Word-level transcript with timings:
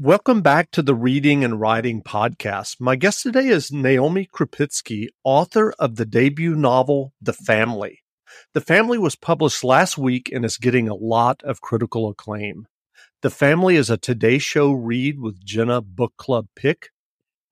Welcome 0.00 0.42
back 0.42 0.72
to 0.72 0.82
the 0.82 0.96
Reading 0.96 1.44
and 1.44 1.60
Writing 1.60 2.02
Podcast. 2.02 2.80
My 2.80 2.96
guest 2.96 3.22
today 3.22 3.46
is 3.46 3.70
Naomi 3.70 4.26
Krupitsky, 4.26 5.10
author 5.22 5.72
of 5.78 5.94
the 5.94 6.04
debut 6.04 6.56
novel, 6.56 7.12
The 7.22 7.32
Family. 7.32 8.00
The 8.52 8.60
Family 8.60 8.98
was 8.98 9.14
published 9.14 9.62
last 9.62 9.96
week 9.96 10.28
and 10.32 10.44
is 10.44 10.56
getting 10.56 10.88
a 10.88 10.96
lot 10.96 11.40
of 11.44 11.60
critical 11.60 12.08
acclaim. 12.08 12.66
The 13.22 13.30
Family 13.30 13.76
is 13.76 13.90
a 13.90 13.96
Today 13.96 14.38
Show 14.38 14.72
read 14.72 15.20
with 15.20 15.44
Jenna 15.44 15.80
Book 15.80 16.14
Club 16.16 16.48
pick, 16.56 16.88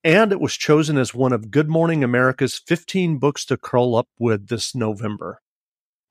and 0.02 0.32
it 0.32 0.40
was 0.40 0.56
chosen 0.56 0.98
as 0.98 1.14
one 1.14 1.32
of 1.32 1.52
Good 1.52 1.68
Morning 1.68 2.02
America's 2.02 2.58
15 2.58 3.18
books 3.18 3.44
to 3.44 3.56
curl 3.56 3.94
up 3.94 4.08
with 4.18 4.48
this 4.48 4.74
November. 4.74 5.40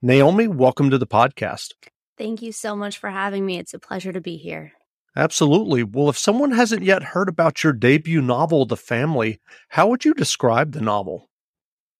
Naomi, 0.01 0.47
welcome 0.47 0.89
to 0.89 0.97
the 0.97 1.05
podcast. 1.05 1.73
Thank 2.17 2.41
you 2.41 2.53
so 2.53 2.77
much 2.77 2.97
for 2.97 3.09
having 3.09 3.45
me. 3.45 3.57
It's 3.57 3.73
a 3.73 3.79
pleasure 3.79 4.13
to 4.13 4.21
be 4.21 4.37
here. 4.37 4.71
Absolutely. 5.17 5.81
Well, 5.81 6.09
if 6.09 6.17
someone 6.17 6.51
hasn't 6.51 6.83
yet 6.83 7.01
heard 7.01 7.27
about 7.27 7.63
your 7.63 7.73
debut 7.73 8.21
novel, 8.21 8.67
The 8.67 8.77
Family, 8.77 9.39
how 9.69 9.87
would 9.87 10.05
you 10.05 10.13
describe 10.13 10.73
the 10.73 10.81
novel? 10.81 11.27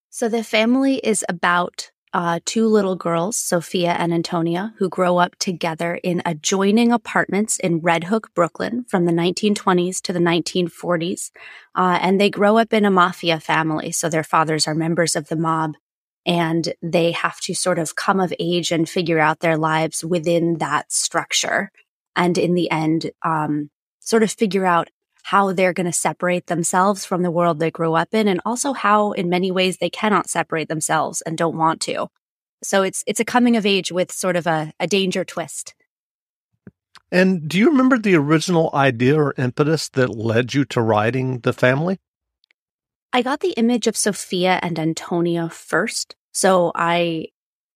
So, 0.08 0.28
The 0.28 0.44
Family 0.44 0.98
is 0.98 1.24
about 1.28 1.90
uh, 2.14 2.38
two 2.44 2.68
little 2.68 2.94
girls, 2.94 3.36
Sophia 3.36 3.90
and 3.98 4.14
Antonia, 4.14 4.72
who 4.78 4.88
grow 4.88 5.18
up 5.18 5.34
together 5.40 5.96
in 6.04 6.22
adjoining 6.24 6.92
apartments 6.92 7.58
in 7.58 7.80
Red 7.80 8.04
Hook, 8.04 8.30
Brooklyn 8.36 8.84
from 8.88 9.04
the 9.04 9.12
1920s 9.12 10.00
to 10.02 10.12
the 10.12 10.20
1940s. 10.20 11.32
Uh, 11.74 11.98
and 12.00 12.20
they 12.20 12.30
grow 12.30 12.56
up 12.56 12.72
in 12.72 12.84
a 12.84 12.90
mafia 12.90 13.40
family. 13.40 13.90
So, 13.90 14.08
their 14.08 14.22
fathers 14.22 14.68
are 14.68 14.76
members 14.76 15.16
of 15.16 15.26
the 15.26 15.36
mob 15.36 15.74
and 16.24 16.72
they 16.82 17.10
have 17.10 17.40
to 17.40 17.54
sort 17.54 17.80
of 17.80 17.96
come 17.96 18.20
of 18.20 18.32
age 18.38 18.70
and 18.70 18.88
figure 18.88 19.18
out 19.18 19.40
their 19.40 19.56
lives 19.56 20.04
within 20.04 20.58
that 20.58 20.92
structure. 20.92 21.72
And 22.16 22.36
in 22.36 22.54
the 22.54 22.70
end, 22.70 23.10
um, 23.22 23.70
sort 24.00 24.22
of 24.22 24.30
figure 24.30 24.64
out 24.64 24.88
how 25.24 25.52
they're 25.52 25.74
going 25.74 25.86
to 25.86 25.92
separate 25.92 26.46
themselves 26.46 27.04
from 27.04 27.22
the 27.22 27.30
world 27.30 27.58
they 27.58 27.70
grew 27.70 27.94
up 27.94 28.14
in 28.14 28.28
and 28.28 28.40
also 28.46 28.72
how 28.72 29.12
in 29.12 29.28
many 29.28 29.50
ways 29.50 29.76
they 29.76 29.90
cannot 29.90 30.28
separate 30.28 30.68
themselves 30.68 31.20
and 31.22 31.36
don't 31.36 31.56
want 31.56 31.80
to. 31.82 32.08
So 32.62 32.82
it's, 32.82 33.04
it's 33.06 33.20
a 33.20 33.24
coming 33.24 33.56
of 33.56 33.66
age 33.66 33.92
with 33.92 34.10
sort 34.10 34.36
of 34.36 34.46
a, 34.46 34.72
a 34.80 34.86
danger 34.86 35.24
twist. 35.24 35.74
And 37.10 37.48
do 37.48 37.58
you 37.58 37.66
remember 37.70 37.98
the 37.98 38.14
original 38.16 38.70
idea 38.74 39.18
or 39.18 39.34
impetus 39.38 39.88
that 39.90 40.10
led 40.10 40.54
you 40.54 40.64
to 40.66 40.80
writing 40.80 41.40
The 41.40 41.52
Family? 41.52 41.98
I 43.12 43.22
got 43.22 43.40
the 43.40 43.52
image 43.52 43.86
of 43.86 43.96
Sophia 43.96 44.58
and 44.62 44.78
Antonia 44.78 45.48
first. 45.48 46.16
So 46.32 46.72
I, 46.74 47.28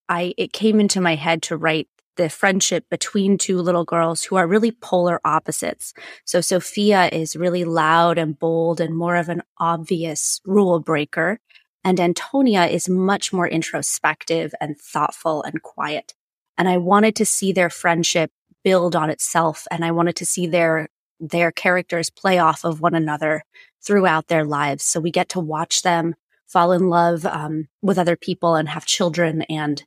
I, 0.09 0.35
it 0.37 0.53
came 0.53 0.81
into 0.81 1.01
my 1.01 1.15
head 1.15 1.43
to 1.45 1.57
write 1.57 1.89
the 2.17 2.29
friendship 2.29 2.85
between 2.91 3.39
two 3.39 3.59
little 3.59 3.85
girls 3.85 4.23
who 4.23 4.37
are 4.37 4.47
really 4.47 4.71
polar 4.71 5.21
opposites. 5.25 5.95
So 6.25 6.41
Sophia 6.41 7.09
is 7.09 7.37
really 7.37 7.65
loud 7.65 8.19
and 8.19 8.39
bold 8.39 8.81
and 8.81 8.97
more 8.97 9.17
of 9.17 9.29
an 9.29 9.43
obvious 9.59 10.41
rule 10.45 10.81
breaker. 10.81 11.39
And 11.85 11.99
Antonia 11.99 12.67
is 12.67 12.89
much 12.89 13.33
more 13.33 13.49
introspective 13.49 14.55
and 14.61 14.79
thoughtful 14.79 15.43
and 15.43 15.63
quiet. 15.63 16.15
And 16.57 16.69
I 16.69 16.77
wanted 16.77 17.17
to 17.17 17.27
see 17.27 17.53
their 17.53 17.71
friendship 17.71 18.31
build 18.63 18.95
on 18.95 19.11
itself. 19.11 19.67
And 19.71 19.85
I 19.85 19.91
wanted 19.91 20.17
to 20.17 20.27
see 20.27 20.47
their, 20.47 20.89
their 21.19 21.51
characters 21.51 22.11
play 22.11 22.39
off 22.39 22.65
of 22.65 22.81
one 22.81 22.95
another 22.95 23.43
throughout 23.85 24.29
their 24.29 24.45
lives. 24.45 24.85
So 24.85 25.01
we 25.01 25.11
get 25.11 25.29
to 25.31 25.41
watch 25.41 25.83
them 25.83 26.15
fall 26.47 26.73
in 26.73 26.89
love 26.89 27.25
um, 27.25 27.69
with 27.81 27.99
other 27.99 28.17
people 28.17 28.55
and 28.55 28.69
have 28.69 28.87
children 28.87 29.43
and 29.43 29.83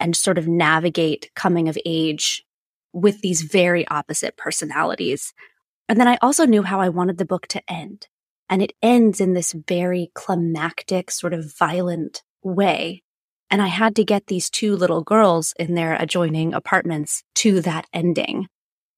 and 0.00 0.16
sort 0.16 0.38
of 0.38 0.48
navigate 0.48 1.30
coming 1.36 1.68
of 1.68 1.78
age 1.84 2.44
with 2.92 3.20
these 3.20 3.42
very 3.42 3.86
opposite 3.88 4.36
personalities. 4.36 5.32
And 5.88 6.00
then 6.00 6.08
I 6.08 6.18
also 6.22 6.46
knew 6.46 6.62
how 6.62 6.80
I 6.80 6.88
wanted 6.88 7.18
the 7.18 7.24
book 7.24 7.46
to 7.48 7.62
end. 7.70 8.08
And 8.48 8.62
it 8.62 8.72
ends 8.82 9.20
in 9.20 9.34
this 9.34 9.52
very 9.52 10.10
climactic, 10.14 11.10
sort 11.10 11.34
of 11.34 11.56
violent 11.56 12.22
way. 12.42 13.02
And 13.50 13.62
I 13.62 13.68
had 13.68 13.94
to 13.96 14.04
get 14.04 14.26
these 14.26 14.50
two 14.50 14.74
little 14.74 15.02
girls 15.02 15.54
in 15.58 15.74
their 15.74 15.94
adjoining 15.94 16.54
apartments 16.54 17.22
to 17.36 17.60
that 17.60 17.86
ending. 17.92 18.46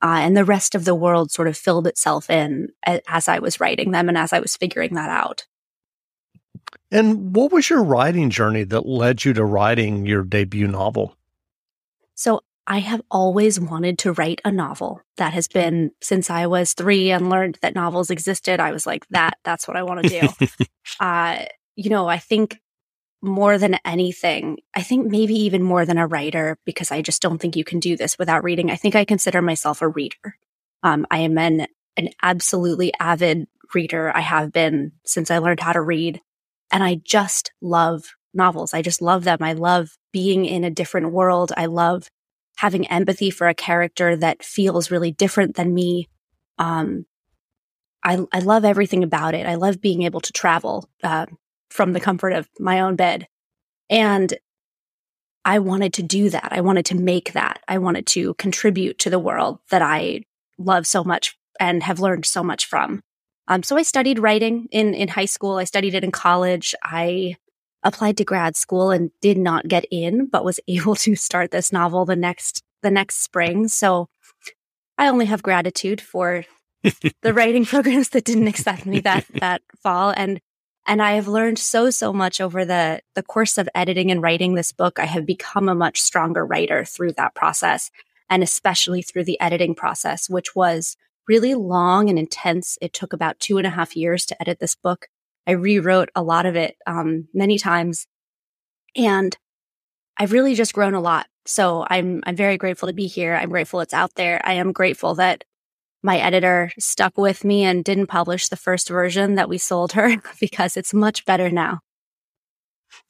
Uh, 0.02 0.18
and 0.20 0.36
the 0.36 0.44
rest 0.44 0.74
of 0.74 0.84
the 0.84 0.94
world 0.94 1.30
sort 1.30 1.48
of 1.48 1.56
filled 1.56 1.86
itself 1.86 2.28
in 2.28 2.68
as 3.06 3.28
I 3.28 3.38
was 3.38 3.60
writing 3.60 3.92
them 3.92 4.08
and 4.08 4.18
as 4.18 4.32
I 4.32 4.40
was 4.40 4.56
figuring 4.56 4.94
that 4.94 5.10
out. 5.10 5.46
And 6.92 7.34
what 7.34 7.50
was 7.50 7.70
your 7.70 7.82
writing 7.82 8.28
journey 8.28 8.64
that 8.64 8.86
led 8.86 9.24
you 9.24 9.32
to 9.32 9.44
writing 9.44 10.04
your 10.04 10.22
debut 10.22 10.68
novel? 10.68 11.16
So 12.14 12.42
I 12.66 12.80
have 12.80 13.00
always 13.10 13.58
wanted 13.58 13.98
to 14.00 14.12
write 14.12 14.42
a 14.44 14.52
novel. 14.52 15.00
That 15.16 15.32
has 15.32 15.48
been 15.48 15.92
since 16.02 16.28
I 16.28 16.46
was 16.46 16.74
three 16.74 17.10
and 17.10 17.30
learned 17.30 17.58
that 17.62 17.74
novels 17.74 18.10
existed. 18.10 18.60
I 18.60 18.72
was 18.72 18.86
like, 18.86 19.06
that, 19.08 19.38
that's 19.42 19.66
what 19.66 19.78
I 19.78 19.84
want 19.84 20.02
to 20.02 20.20
do. 20.20 20.46
uh, 21.00 21.38
you 21.76 21.88
know, 21.88 22.08
I 22.08 22.18
think 22.18 22.60
more 23.22 23.56
than 23.56 23.78
anything, 23.86 24.58
I 24.74 24.82
think 24.82 25.06
maybe 25.06 25.34
even 25.34 25.62
more 25.62 25.86
than 25.86 25.96
a 25.96 26.06
writer, 26.06 26.58
because 26.66 26.92
I 26.92 27.00
just 27.00 27.22
don't 27.22 27.38
think 27.38 27.56
you 27.56 27.64
can 27.64 27.80
do 27.80 27.96
this 27.96 28.18
without 28.18 28.44
reading. 28.44 28.70
I 28.70 28.76
think 28.76 28.96
I 28.96 29.06
consider 29.06 29.40
myself 29.40 29.80
a 29.80 29.88
reader. 29.88 30.36
Um, 30.82 31.06
I 31.10 31.20
am 31.20 31.38
an, 31.38 31.66
an 31.96 32.10
absolutely 32.20 32.92
avid 33.00 33.46
reader. 33.74 34.14
I 34.14 34.20
have 34.20 34.52
been 34.52 34.92
since 35.06 35.30
I 35.30 35.38
learned 35.38 35.60
how 35.60 35.72
to 35.72 35.80
read. 35.80 36.20
And 36.72 36.82
I 36.82 36.96
just 36.96 37.52
love 37.60 38.04
novels. 38.34 38.74
I 38.74 38.82
just 38.82 39.02
love 39.02 39.24
them. 39.24 39.38
I 39.40 39.52
love 39.52 39.90
being 40.12 40.46
in 40.46 40.64
a 40.64 40.70
different 40.70 41.12
world. 41.12 41.52
I 41.56 41.66
love 41.66 42.08
having 42.56 42.86
empathy 42.88 43.30
for 43.30 43.48
a 43.48 43.54
character 43.54 44.16
that 44.16 44.42
feels 44.42 44.90
really 44.90 45.12
different 45.12 45.56
than 45.56 45.74
me. 45.74 46.08
Um, 46.58 47.06
I, 48.04 48.24
I 48.32 48.40
love 48.40 48.64
everything 48.64 49.04
about 49.04 49.34
it. 49.34 49.46
I 49.46 49.54
love 49.54 49.80
being 49.80 50.02
able 50.02 50.20
to 50.20 50.32
travel 50.32 50.88
uh, 51.02 51.26
from 51.70 51.92
the 51.92 52.00
comfort 52.00 52.32
of 52.32 52.48
my 52.58 52.80
own 52.80 52.96
bed. 52.96 53.28
And 53.88 54.34
I 55.44 55.58
wanted 55.58 55.92
to 55.94 56.02
do 56.02 56.30
that. 56.30 56.48
I 56.52 56.60
wanted 56.60 56.86
to 56.86 56.96
make 56.96 57.32
that. 57.32 57.62
I 57.68 57.78
wanted 57.78 58.06
to 58.08 58.34
contribute 58.34 58.98
to 59.00 59.10
the 59.10 59.18
world 59.18 59.58
that 59.70 59.82
I 59.82 60.22
love 60.58 60.86
so 60.86 61.02
much 61.04 61.36
and 61.58 61.82
have 61.82 62.00
learned 62.00 62.26
so 62.26 62.42
much 62.42 62.66
from. 62.66 63.02
Um, 63.48 63.62
so 63.62 63.76
I 63.76 63.82
studied 63.82 64.18
writing 64.18 64.68
in, 64.70 64.94
in 64.94 65.08
high 65.08 65.26
school. 65.26 65.56
I 65.56 65.64
studied 65.64 65.94
it 65.94 66.04
in 66.04 66.12
college. 66.12 66.74
I 66.82 67.36
applied 67.82 68.16
to 68.18 68.24
grad 68.24 68.56
school 68.56 68.90
and 68.90 69.10
did 69.20 69.36
not 69.36 69.68
get 69.68 69.84
in, 69.90 70.26
but 70.26 70.44
was 70.44 70.60
able 70.68 70.94
to 70.96 71.14
start 71.16 71.50
this 71.50 71.72
novel 71.72 72.04
the 72.04 72.16
next, 72.16 72.62
the 72.82 72.90
next 72.90 73.22
spring. 73.22 73.68
So 73.68 74.08
I 74.98 75.08
only 75.08 75.26
have 75.26 75.42
gratitude 75.42 76.00
for 76.00 76.44
the 77.22 77.34
writing 77.34 77.64
programs 77.64 78.10
that 78.10 78.24
didn't 78.24 78.48
accept 78.48 78.86
me 78.86 79.00
that, 79.00 79.26
that 79.34 79.62
fall. 79.82 80.12
And, 80.16 80.40
and 80.86 81.00
I 81.00 81.12
have 81.12 81.28
learned 81.28 81.58
so, 81.58 81.90
so 81.90 82.12
much 82.12 82.40
over 82.40 82.64
the, 82.64 83.00
the 83.14 83.22
course 83.22 83.56
of 83.56 83.68
editing 83.74 84.10
and 84.10 84.22
writing 84.22 84.54
this 84.54 84.72
book. 84.72 84.98
I 84.98 85.06
have 85.06 85.26
become 85.26 85.68
a 85.68 85.74
much 85.74 86.00
stronger 86.00 86.44
writer 86.44 86.84
through 86.84 87.12
that 87.12 87.34
process 87.34 87.90
and 88.28 88.42
especially 88.42 89.02
through 89.02 89.24
the 89.24 89.38
editing 89.40 89.74
process, 89.74 90.28
which 90.28 90.56
was 90.56 90.96
really 91.28 91.54
long 91.54 92.08
and 92.08 92.18
intense. 92.18 92.78
It 92.80 92.92
took 92.92 93.12
about 93.12 93.40
two 93.40 93.58
and 93.58 93.66
a 93.66 93.70
half 93.70 93.96
years 93.96 94.26
to 94.26 94.40
edit 94.40 94.58
this 94.60 94.74
book. 94.74 95.08
I 95.46 95.52
rewrote 95.52 96.10
a 96.14 96.22
lot 96.22 96.46
of 96.46 96.56
it 96.56 96.76
um, 96.86 97.28
many 97.34 97.58
times, 97.58 98.06
and 98.96 99.36
I've 100.16 100.32
really 100.32 100.54
just 100.54 100.74
grown 100.74 100.94
a 100.94 101.00
lot. 101.00 101.26
So 101.46 101.86
I'm 101.88 102.22
I'm 102.26 102.36
very 102.36 102.56
grateful 102.56 102.88
to 102.88 102.92
be 102.92 103.06
here. 103.06 103.34
I'm 103.34 103.50
grateful 103.50 103.80
it's 103.80 103.94
out 103.94 104.14
there. 104.14 104.40
I 104.44 104.54
am 104.54 104.72
grateful 104.72 105.16
that 105.16 105.44
my 106.02 106.18
editor 106.18 106.70
stuck 106.78 107.16
with 107.16 107.44
me 107.44 107.64
and 107.64 107.84
didn't 107.84 108.08
publish 108.08 108.48
the 108.48 108.56
first 108.56 108.88
version 108.88 109.36
that 109.36 109.48
we 109.48 109.58
sold 109.58 109.92
her 109.92 110.16
because 110.40 110.76
it's 110.76 110.94
much 110.94 111.24
better 111.24 111.50
now. 111.50 111.80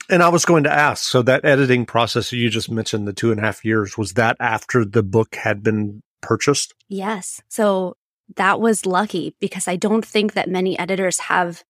And 0.09 0.23
I 0.23 0.29
was 0.29 0.45
going 0.45 0.65
to 0.65 0.73
ask, 0.73 1.05
so 1.05 1.23
that 1.23 1.45
editing 1.45 1.87
process 1.87 2.33
you 2.33 2.51
just 2.51 2.71
mentioned, 2.71 3.09
the 3.09 3.13
two 3.13 3.31
and 3.31 3.41
a 3.41 3.43
half 3.43 3.65
years, 3.65 3.97
was 3.97 4.15
that 4.15 4.37
after 4.41 4.85
the 4.85 5.03
book 5.03 5.35
had 5.37 5.63
been 5.63 6.03
purchased? 6.21 6.75
Yes. 6.89 7.41
So 7.49 7.97
that 8.37 8.61
was 8.61 8.87
lucky 8.87 9.35
because 9.41 9.69
I 9.69 9.77
don't 9.77 10.05
think 10.05 10.35
that 10.35 10.49
many 10.49 10.79
editors 10.79 11.19
have 11.21 11.65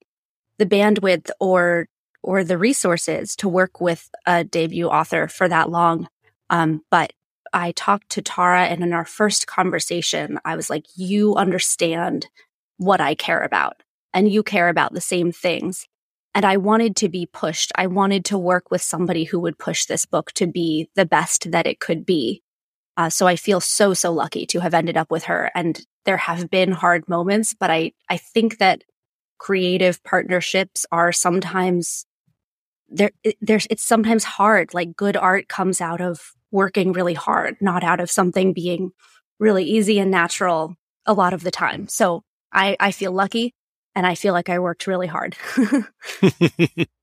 the 0.58 0.66
bandwidth 0.66 1.30
or 1.40 1.88
or 2.22 2.44
the 2.44 2.58
resources 2.58 3.34
to 3.34 3.48
work 3.48 3.80
with 3.80 4.08
a 4.26 4.44
debut 4.44 4.86
author 4.86 5.26
for 5.26 5.48
that 5.48 5.70
long. 5.70 6.08
Um, 6.50 6.82
but 6.88 7.12
I 7.52 7.72
talked 7.72 8.10
to 8.10 8.22
Tara, 8.22 8.64
and 8.64 8.82
in 8.82 8.92
our 8.92 9.04
first 9.04 9.46
conversation, 9.46 10.38
I 10.44 10.56
was 10.56 10.70
like, 10.70 10.86
"You 10.94 11.34
understand 11.34 12.28
what 12.76 13.00
I 13.00 13.14
care 13.14 13.42
about, 13.42 13.82
and 14.14 14.30
you 14.30 14.42
care 14.42 14.68
about 14.68 14.94
the 14.94 15.00
same 15.00 15.32
things." 15.32 15.86
And 16.34 16.44
I 16.46 16.56
wanted 16.56 16.96
to 16.96 17.08
be 17.08 17.26
pushed. 17.26 17.72
I 17.76 17.88
wanted 17.88 18.24
to 18.26 18.38
work 18.38 18.70
with 18.70 18.80
somebody 18.80 19.24
who 19.24 19.38
would 19.40 19.58
push 19.58 19.84
this 19.84 20.06
book 20.06 20.32
to 20.32 20.46
be 20.46 20.88
the 20.94 21.04
best 21.04 21.50
that 21.50 21.66
it 21.66 21.78
could 21.80 22.06
be. 22.06 22.42
Uh, 22.96 23.08
so 23.10 23.26
I 23.26 23.36
feel 23.36 23.60
so, 23.60 23.94
so 23.94 24.12
lucky 24.12 24.46
to 24.46 24.60
have 24.60 24.74
ended 24.74 24.96
up 24.96 25.10
with 25.10 25.24
her. 25.24 25.50
And 25.54 25.80
there 26.04 26.18
have 26.18 26.50
been 26.50 26.72
hard 26.72 27.08
moments, 27.08 27.54
but 27.58 27.70
I, 27.70 27.92
I 28.08 28.16
think 28.18 28.58
that 28.58 28.82
creative 29.38 30.02
partnerships 30.04 30.86
are 30.92 31.12
sometimes 31.12 32.06
there, 32.88 33.10
there's, 33.40 33.66
it's 33.70 33.82
sometimes 33.82 34.24
hard. 34.24 34.74
Like 34.74 34.94
good 34.94 35.16
art 35.16 35.48
comes 35.48 35.80
out 35.80 36.00
of 36.00 36.20
working 36.50 36.92
really 36.92 37.14
hard, 37.14 37.56
not 37.60 37.82
out 37.82 38.00
of 38.00 38.10
something 38.10 38.52
being 38.52 38.90
really 39.38 39.64
easy 39.64 39.98
and 39.98 40.10
natural. 40.10 40.76
a 41.06 41.14
lot 41.14 41.32
of 41.32 41.42
the 41.42 41.50
time. 41.50 41.88
So 41.88 42.22
I, 42.52 42.76
I 42.78 42.92
feel 42.92 43.12
lucky 43.12 43.54
and 43.94 44.06
I 44.06 44.14
feel 44.14 44.34
like 44.34 44.48
I 44.48 44.58
worked 44.58 44.86
really 44.86 45.06
hard. 45.06 45.36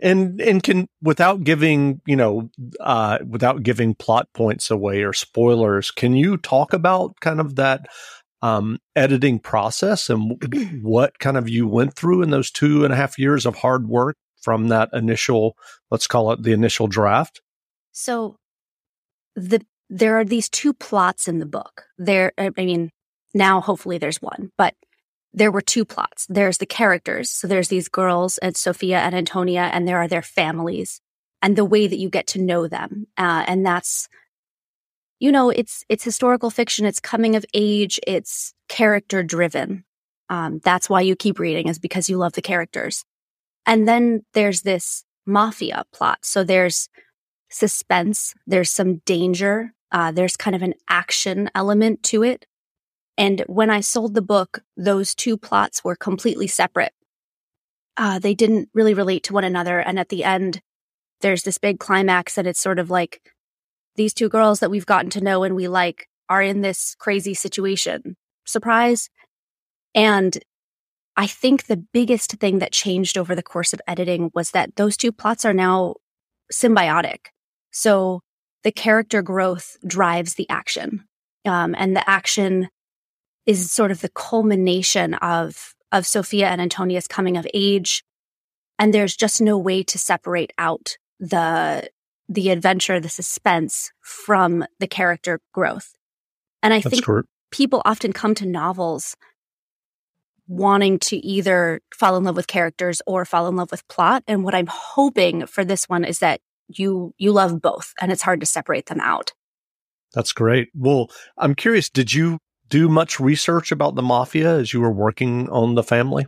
and 0.00 0.40
and 0.40 0.62
can 0.62 0.88
without 1.02 1.44
giving 1.44 2.00
you 2.06 2.16
know 2.16 2.48
uh 2.80 3.18
without 3.26 3.62
giving 3.62 3.94
plot 3.94 4.28
points 4.34 4.70
away 4.70 5.02
or 5.02 5.12
spoilers 5.12 5.90
can 5.90 6.14
you 6.14 6.36
talk 6.36 6.72
about 6.72 7.14
kind 7.20 7.40
of 7.40 7.56
that 7.56 7.86
um 8.42 8.78
editing 8.94 9.38
process 9.38 10.08
and 10.08 10.42
what 10.82 11.18
kind 11.18 11.36
of 11.36 11.48
you 11.48 11.66
went 11.66 11.94
through 11.94 12.22
in 12.22 12.30
those 12.30 12.50
two 12.50 12.84
and 12.84 12.92
a 12.92 12.96
half 12.96 13.18
years 13.18 13.46
of 13.46 13.56
hard 13.56 13.88
work 13.88 14.16
from 14.42 14.68
that 14.68 14.88
initial 14.92 15.56
let's 15.90 16.06
call 16.06 16.32
it 16.32 16.42
the 16.42 16.52
initial 16.52 16.86
draft? 16.86 17.40
So 17.92 18.36
the 19.34 19.60
there 19.90 20.18
are 20.18 20.24
these 20.24 20.48
two 20.48 20.74
plots 20.74 21.28
in 21.28 21.38
the 21.38 21.46
book. 21.46 21.84
There 21.96 22.32
i 22.38 22.50
mean 22.56 22.90
now 23.34 23.60
hopefully 23.60 23.98
there's 23.98 24.22
one 24.22 24.50
but 24.56 24.74
there 25.32 25.52
were 25.52 25.60
two 25.60 25.84
plots. 25.84 26.26
There's 26.28 26.58
the 26.58 26.66
characters. 26.66 27.30
So 27.30 27.46
there's 27.46 27.68
these 27.68 27.88
girls 27.88 28.38
and 28.38 28.56
Sophia 28.56 28.98
and 28.98 29.14
Antonia, 29.14 29.70
and 29.72 29.86
there 29.86 29.98
are 29.98 30.08
their 30.08 30.22
families 30.22 31.00
and 31.42 31.56
the 31.56 31.64
way 31.64 31.86
that 31.86 31.98
you 31.98 32.08
get 32.08 32.26
to 32.28 32.42
know 32.42 32.66
them. 32.66 33.06
Uh, 33.16 33.44
and 33.46 33.64
that's, 33.64 34.08
you 35.20 35.30
know, 35.30 35.50
it's, 35.50 35.84
it's 35.88 36.04
historical 36.04 36.50
fiction. 36.50 36.86
It's 36.86 37.00
coming 37.00 37.36
of 37.36 37.44
age. 37.54 38.00
It's 38.06 38.54
character 38.68 39.22
driven. 39.22 39.84
Um, 40.30 40.60
that's 40.64 40.90
why 40.90 41.00
you 41.02 41.16
keep 41.16 41.38
reading 41.38 41.68
is 41.68 41.78
because 41.78 42.10
you 42.10 42.16
love 42.18 42.32
the 42.32 42.42
characters. 42.42 43.04
And 43.66 43.86
then 43.86 44.24
there's 44.34 44.62
this 44.62 45.04
mafia 45.26 45.84
plot. 45.92 46.20
So 46.22 46.42
there's 46.42 46.88
suspense. 47.50 48.34
There's 48.46 48.70
some 48.70 48.96
danger. 49.04 49.74
Uh, 49.92 50.10
there's 50.12 50.36
kind 50.36 50.56
of 50.56 50.62
an 50.62 50.74
action 50.88 51.50
element 51.54 52.02
to 52.04 52.22
it. 52.22 52.46
And 53.18 53.42
when 53.48 53.68
I 53.68 53.80
sold 53.80 54.14
the 54.14 54.22
book, 54.22 54.60
those 54.76 55.12
two 55.12 55.36
plots 55.36 55.82
were 55.82 55.96
completely 55.96 56.46
separate. 56.46 56.92
Uh, 57.96 58.20
they 58.20 58.32
didn't 58.32 58.68
really 58.72 58.94
relate 58.94 59.24
to 59.24 59.34
one 59.34 59.42
another. 59.42 59.80
And 59.80 59.98
at 59.98 60.08
the 60.08 60.22
end, 60.22 60.62
there's 61.20 61.42
this 61.42 61.58
big 61.58 61.80
climax 61.80 62.38
and 62.38 62.46
it's 62.46 62.60
sort 62.60 62.78
of 62.78 62.90
like 62.90 63.20
these 63.96 64.14
two 64.14 64.28
girls 64.28 64.60
that 64.60 64.70
we've 64.70 64.86
gotten 64.86 65.10
to 65.10 65.20
know 65.20 65.42
and 65.42 65.56
we 65.56 65.66
like 65.66 66.06
are 66.28 66.40
in 66.40 66.60
this 66.60 66.94
crazy 67.00 67.34
situation. 67.34 68.16
Surprise. 68.46 69.10
And 69.96 70.38
I 71.16 71.26
think 71.26 71.66
the 71.66 71.76
biggest 71.76 72.34
thing 72.34 72.60
that 72.60 72.70
changed 72.70 73.18
over 73.18 73.34
the 73.34 73.42
course 73.42 73.72
of 73.72 73.80
editing 73.88 74.30
was 74.32 74.52
that 74.52 74.76
those 74.76 74.96
two 74.96 75.10
plots 75.10 75.44
are 75.44 75.52
now 75.52 75.96
symbiotic. 76.52 77.26
So 77.72 78.20
the 78.62 78.70
character 78.70 79.22
growth 79.22 79.76
drives 79.84 80.34
the 80.34 80.48
action. 80.48 81.04
Um, 81.44 81.74
and 81.76 81.96
the 81.96 82.08
action 82.08 82.68
is 83.48 83.72
sort 83.72 83.90
of 83.90 84.02
the 84.02 84.10
culmination 84.10 85.14
of 85.14 85.74
of 85.90 86.06
Sophia 86.06 86.48
and 86.48 86.60
Antonia's 86.60 87.08
coming 87.08 87.38
of 87.38 87.46
age. 87.54 88.04
And 88.78 88.92
there's 88.92 89.16
just 89.16 89.40
no 89.40 89.56
way 89.56 89.82
to 89.84 89.98
separate 89.98 90.52
out 90.58 90.98
the 91.18 91.88
the 92.28 92.50
adventure, 92.50 93.00
the 93.00 93.08
suspense 93.08 93.90
from 94.02 94.66
the 94.78 94.86
character 94.86 95.40
growth. 95.54 95.94
And 96.62 96.74
I 96.74 96.80
That's 96.80 96.90
think 96.92 97.04
correct. 97.06 97.28
people 97.50 97.80
often 97.86 98.12
come 98.12 98.34
to 98.34 98.46
novels 98.46 99.16
wanting 100.46 100.98
to 100.98 101.16
either 101.16 101.80
fall 101.94 102.16
in 102.16 102.24
love 102.24 102.36
with 102.36 102.46
characters 102.46 103.00
or 103.06 103.24
fall 103.24 103.48
in 103.48 103.56
love 103.56 103.70
with 103.70 103.86
plot. 103.88 104.24
And 104.26 104.44
what 104.44 104.54
I'm 104.54 104.68
hoping 104.68 105.46
for 105.46 105.64
this 105.64 105.88
one 105.88 106.04
is 106.04 106.18
that 106.18 106.40
you 106.68 107.14
you 107.16 107.32
love 107.32 107.62
both 107.62 107.94
and 107.98 108.12
it's 108.12 108.22
hard 108.22 108.40
to 108.40 108.46
separate 108.46 108.86
them 108.86 109.00
out. 109.00 109.32
That's 110.12 110.34
great. 110.34 110.68
Well, 110.74 111.10
I'm 111.38 111.54
curious, 111.54 111.88
did 111.88 112.12
you 112.12 112.38
do 112.68 112.88
much 112.88 113.20
research 113.20 113.72
about 113.72 113.94
the 113.94 114.02
mafia 114.02 114.56
as 114.56 114.72
you 114.72 114.80
were 114.80 114.92
working 114.92 115.48
on 115.50 115.74
the 115.74 115.82
family? 115.82 116.26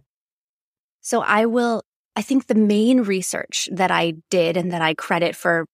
So 1.00 1.22
I 1.22 1.46
will, 1.46 1.82
I 2.16 2.22
think 2.22 2.46
the 2.46 2.54
main 2.54 3.02
research 3.02 3.68
that 3.72 3.90
I 3.90 4.14
did 4.30 4.56
and 4.56 4.72
that 4.72 4.82
I 4.82 4.94
credit 4.94 5.34
for 5.34 5.66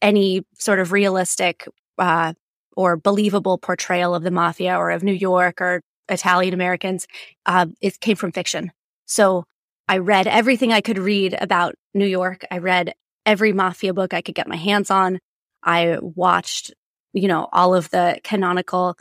any 0.00 0.42
sort 0.58 0.78
of 0.80 0.92
realistic 0.92 1.66
uh, 1.98 2.32
or 2.76 2.96
believable 2.96 3.58
portrayal 3.58 4.14
of 4.14 4.22
the 4.22 4.30
mafia 4.30 4.76
or 4.76 4.90
of 4.90 5.02
New 5.02 5.12
York 5.12 5.60
or 5.60 5.82
Italian 6.08 6.54
Americans, 6.54 7.06
uh, 7.46 7.66
it 7.80 8.00
came 8.00 8.16
from 8.16 8.32
fiction. 8.32 8.72
So 9.06 9.44
I 9.88 9.98
read 9.98 10.26
everything 10.26 10.72
I 10.72 10.80
could 10.80 10.98
read 10.98 11.36
about 11.40 11.74
New 11.94 12.06
York. 12.06 12.44
I 12.50 12.58
read 12.58 12.94
every 13.26 13.52
mafia 13.52 13.92
book 13.92 14.14
I 14.14 14.22
could 14.22 14.34
get 14.34 14.48
my 14.48 14.56
hands 14.56 14.90
on. 14.90 15.18
I 15.62 15.98
watched, 16.00 16.72
you 17.12 17.28
know, 17.28 17.48
all 17.52 17.74
of 17.74 17.90
the 17.90 18.18
canonical 18.24 18.96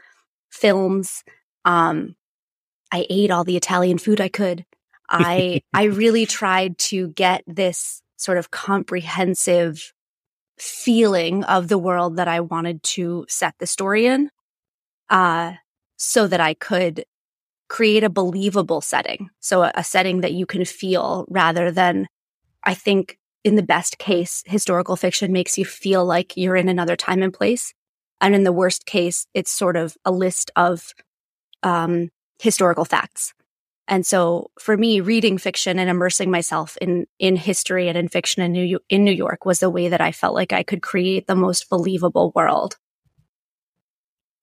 films. 0.49 1.23
Um, 1.65 2.15
I 2.91 3.05
ate 3.09 3.31
all 3.31 3.43
the 3.43 3.57
Italian 3.57 3.97
food 3.97 4.21
I 4.21 4.29
could. 4.29 4.65
I 5.09 5.61
I 5.73 5.83
really 5.83 6.25
tried 6.25 6.77
to 6.79 7.09
get 7.09 7.43
this 7.47 8.01
sort 8.17 8.37
of 8.37 8.51
comprehensive 8.51 9.93
feeling 10.57 11.43
of 11.45 11.69
the 11.69 11.77
world 11.77 12.17
that 12.17 12.27
I 12.27 12.41
wanted 12.41 12.83
to 12.83 13.25
set 13.29 13.55
the 13.59 13.67
story 13.67 14.05
in, 14.05 14.29
uh, 15.09 15.53
so 15.97 16.27
that 16.27 16.41
I 16.41 16.53
could 16.53 17.05
create 17.69 18.03
a 18.03 18.09
believable 18.09 18.81
setting. 18.81 19.29
So 19.39 19.63
a, 19.63 19.71
a 19.75 19.83
setting 19.83 20.21
that 20.21 20.33
you 20.33 20.45
can 20.45 20.65
feel 20.65 21.25
rather 21.29 21.71
than, 21.71 22.07
I 22.63 22.73
think, 22.73 23.17
in 23.43 23.55
the 23.55 23.63
best 23.63 23.99
case, 23.99 24.43
historical 24.45 24.95
fiction 24.95 25.31
makes 25.31 25.57
you 25.57 25.63
feel 25.63 26.03
like 26.05 26.35
you're 26.35 26.57
in 26.57 26.67
another 26.67 26.95
time 26.95 27.23
and 27.23 27.33
place. 27.33 27.73
And 28.21 28.35
in 28.35 28.43
the 28.43 28.51
worst 28.51 28.85
case, 28.85 29.27
it's 29.33 29.51
sort 29.51 29.77
of 29.77 29.95
a 30.03 30.11
list 30.11 30.51
of 30.55 30.93
um, 31.63 32.09
historical 32.39 32.85
facts. 32.85 33.33
And 33.87 34.05
so 34.05 34.51
for 34.59 34.77
me, 34.77 35.01
reading 35.01 35.37
fiction 35.39 35.79
and 35.79 35.89
immersing 35.89 36.29
myself 36.29 36.77
in, 36.79 37.07
in 37.17 37.35
history 37.35 37.87
and 37.87 37.97
in 37.97 38.07
fiction 38.07 38.43
in 38.43 38.51
New, 38.51 38.79
in 38.87 39.03
New 39.03 39.11
York 39.11 39.45
was 39.45 39.59
the 39.59 39.69
way 39.69 39.89
that 39.89 40.01
I 40.01 40.11
felt 40.11 40.35
like 40.35 40.53
I 40.53 40.61
could 40.61 40.81
create 40.81 41.25
the 41.25 41.35
most 41.35 41.69
believable 41.69 42.31
world. 42.35 42.77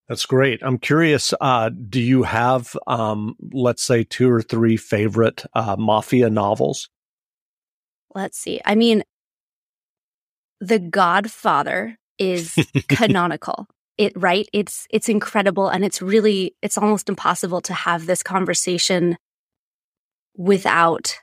That's 0.08 0.26
great. 0.26 0.62
I'm 0.62 0.79
curious. 0.79 1.34
Uh, 1.40 1.69
do 1.69 2.00
you 2.00 2.22
have, 2.25 2.76
um, 2.87 3.34
let's 3.52 3.82
say, 3.82 4.05
two 4.05 4.31
or 4.31 4.43
three 4.43 4.76
favorite 4.76 5.44
uh, 5.55 5.76
mafia 5.79 6.31
novels? 6.31 6.88
Let's 8.14 8.38
see. 8.38 8.61
I 8.64 8.75
mean, 8.75 9.05
The 10.61 10.79
Godfather 10.79 11.99
is 12.18 12.54
canonical. 12.88 13.66
It 13.98 14.12
right? 14.14 14.48
It's 14.52 14.86
it's 14.90 15.08
incredible 15.08 15.68
and 15.68 15.84
it's 15.84 16.02
really 16.02 16.54
it's 16.62 16.76
almost 16.76 17.08
impossible 17.08 17.60
to 17.62 17.74
have 17.74 18.06
this 18.06 18.22
conversation 18.22 19.16
without 20.36 21.17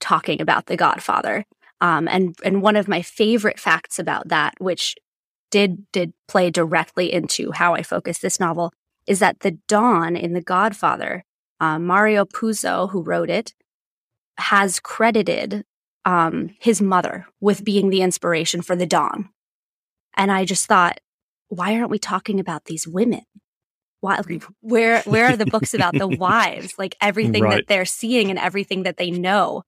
talking 0.00 0.40
about 0.40 0.66
the 0.66 0.76
Godfather. 0.76 1.44
Um, 1.80 2.08
and 2.08 2.36
and 2.44 2.62
one 2.62 2.76
of 2.76 2.88
my 2.88 3.02
favorite 3.02 3.58
facts 3.58 3.98
about 3.98 4.28
that, 4.28 4.54
which 4.58 4.96
did 5.50 5.90
did 5.92 6.12
play 6.26 6.50
directly 6.50 7.12
into 7.12 7.52
how 7.52 7.74
I 7.74 7.82
focus 7.82 8.18
this 8.18 8.40
novel, 8.40 8.72
is 9.06 9.20
that 9.20 9.40
the 9.40 9.58
Don 9.68 10.16
in 10.16 10.32
The 10.32 10.42
Godfather, 10.42 11.24
uh, 11.60 11.78
Mario 11.78 12.24
Puzo, 12.24 12.90
who 12.90 13.02
wrote 13.02 13.30
it, 13.30 13.54
has 14.38 14.80
credited 14.80 15.64
um, 16.04 16.50
his 16.60 16.80
mother 16.80 17.26
with 17.40 17.64
being 17.64 17.90
the 17.90 18.02
inspiration 18.02 18.62
for 18.62 18.74
the 18.76 18.86
Don. 18.86 19.28
And 20.16 20.30
I 20.30 20.44
just 20.44 20.66
thought, 20.66 21.00
why 21.48 21.74
aren't 21.74 21.90
we 21.90 21.98
talking 21.98 22.40
about 22.40 22.64
these 22.64 22.86
women? 22.86 23.22
Why, 24.00 24.20
where, 24.60 25.02
where 25.02 25.26
are 25.26 25.36
the 25.36 25.46
books 25.46 25.74
about 25.74 25.94
the 25.94 26.08
wives? 26.08 26.74
Like 26.78 26.96
everything 27.00 27.44
right. 27.44 27.56
that 27.56 27.68
they're 27.68 27.84
seeing 27.84 28.30
and 28.30 28.38
everything 28.38 28.84
that 28.84 28.96
they 28.96 29.10
know. 29.10 29.62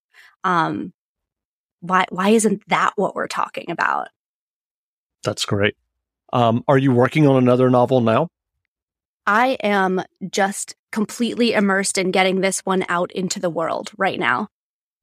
Um, 0.44 0.92
why, 1.80 2.06
why 2.10 2.30
isn't 2.30 2.62
that 2.68 2.92
what 2.96 3.14
we're 3.14 3.28
talking 3.28 3.70
about? 3.70 4.08
That's 5.22 5.44
great. 5.44 5.76
Um, 6.32 6.64
are 6.66 6.78
you 6.78 6.92
working 6.92 7.26
on 7.26 7.36
another 7.36 7.68
novel 7.68 8.00
now? 8.00 8.28
I 9.26 9.58
am 9.62 10.02
just 10.30 10.74
completely 10.90 11.52
immersed 11.52 11.98
in 11.98 12.10
getting 12.10 12.40
this 12.40 12.60
one 12.60 12.84
out 12.88 13.12
into 13.12 13.38
the 13.38 13.50
world 13.50 13.90
right 13.96 14.18
now. 14.18 14.48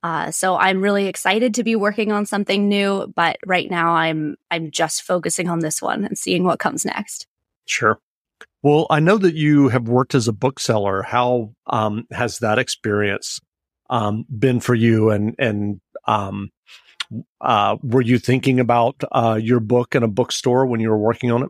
Uh, 0.01 0.31
so 0.31 0.55
I'm 0.55 0.81
really 0.81 1.07
excited 1.07 1.53
to 1.55 1.63
be 1.63 1.75
working 1.75 2.11
on 2.11 2.25
something 2.25 2.69
new, 2.69 3.11
but 3.15 3.37
right 3.45 3.69
now 3.69 3.93
I'm 3.93 4.37
I'm 4.49 4.71
just 4.71 5.03
focusing 5.03 5.49
on 5.49 5.59
this 5.59 5.81
one 5.81 6.05
and 6.05 6.17
seeing 6.17 6.43
what 6.43 6.59
comes 6.59 6.85
next. 6.85 7.27
Sure. 7.65 7.99
Well, 8.63 8.87
I 8.89 8.99
know 8.99 9.17
that 9.17 9.35
you 9.35 9.69
have 9.69 9.87
worked 9.87 10.15
as 10.15 10.27
a 10.27 10.33
bookseller. 10.33 11.03
How 11.03 11.53
um, 11.67 12.05
has 12.11 12.39
that 12.39 12.59
experience 12.59 13.39
um, 13.89 14.25
been 14.29 14.59
for 14.61 14.75
you? 14.75 15.09
And 15.09 15.35
and 15.37 15.81
um, 16.05 16.49
uh, 17.41 17.77
were 17.83 18.01
you 18.01 18.19
thinking 18.19 18.59
about 18.59 19.03
uh, 19.11 19.39
your 19.41 19.59
book 19.59 19.95
in 19.95 20.03
a 20.03 20.07
bookstore 20.07 20.65
when 20.65 20.79
you 20.79 20.89
were 20.89 20.97
working 20.97 21.31
on 21.31 21.43
it? 21.43 21.49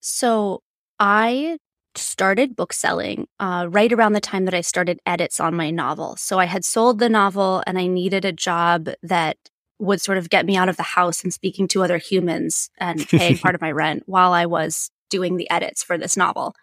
So 0.00 0.62
I 0.98 1.58
started 1.98 2.56
bookselling 2.56 3.28
uh, 3.40 3.66
right 3.68 3.92
around 3.92 4.12
the 4.12 4.20
time 4.20 4.44
that 4.44 4.54
I 4.54 4.60
started 4.60 5.00
edits 5.06 5.40
on 5.40 5.54
my 5.54 5.70
novel. 5.70 6.16
So 6.16 6.38
I 6.38 6.44
had 6.46 6.64
sold 6.64 6.98
the 6.98 7.08
novel 7.08 7.62
and 7.66 7.78
I 7.78 7.86
needed 7.86 8.24
a 8.24 8.32
job 8.32 8.88
that 9.02 9.36
would 9.78 10.00
sort 10.00 10.18
of 10.18 10.30
get 10.30 10.46
me 10.46 10.56
out 10.56 10.68
of 10.68 10.76
the 10.76 10.82
house 10.82 11.22
and 11.22 11.32
speaking 11.32 11.68
to 11.68 11.82
other 11.82 11.98
humans 11.98 12.70
and 12.78 13.06
paying 13.08 13.38
part 13.38 13.54
of 13.54 13.60
my 13.60 13.72
rent 13.72 14.04
while 14.06 14.32
I 14.32 14.46
was 14.46 14.90
doing 15.10 15.36
the 15.36 15.50
edits 15.50 15.82
for 15.82 15.98
this 15.98 16.16
novel. 16.16 16.54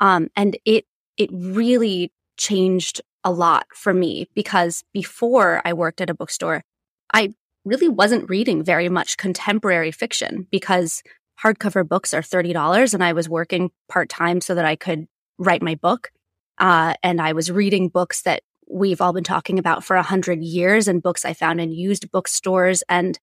Um, 0.00 0.28
and 0.36 0.56
it, 0.64 0.84
it 1.16 1.30
really 1.32 2.12
changed 2.36 3.00
a 3.24 3.32
lot 3.32 3.66
for 3.74 3.92
me 3.92 4.28
because 4.34 4.84
before 4.92 5.62
I 5.64 5.72
worked 5.72 6.00
at 6.00 6.10
a 6.10 6.14
bookstore, 6.14 6.62
I 7.12 7.34
really 7.64 7.88
wasn't 7.88 8.30
reading 8.30 8.62
very 8.62 8.88
much 8.88 9.16
contemporary 9.16 9.90
fiction 9.90 10.46
because 10.50 11.02
hardcover 11.42 11.86
books 11.86 12.12
are 12.12 12.22
$30 12.22 12.94
and 12.94 13.04
I 13.04 13.12
was 13.12 13.28
working 13.28 13.70
part 13.88 14.08
time 14.08 14.40
so 14.40 14.54
that 14.54 14.64
I 14.64 14.76
could 14.76 15.06
write 15.38 15.62
my 15.62 15.74
book. 15.74 16.10
Uh, 16.58 16.94
and 17.02 17.20
I 17.20 17.32
was 17.32 17.50
reading 17.50 17.88
books 17.88 18.22
that 18.22 18.42
we've 18.68 19.00
all 19.00 19.12
been 19.12 19.24
talking 19.24 19.58
about 19.58 19.84
for 19.84 19.96
a 19.96 20.02
hundred 20.02 20.42
years 20.42 20.88
and 20.88 21.02
books 21.02 21.24
I 21.24 21.32
found 21.32 21.60
in 21.60 21.70
used 21.70 22.10
bookstores. 22.10 22.82
And 22.88 23.18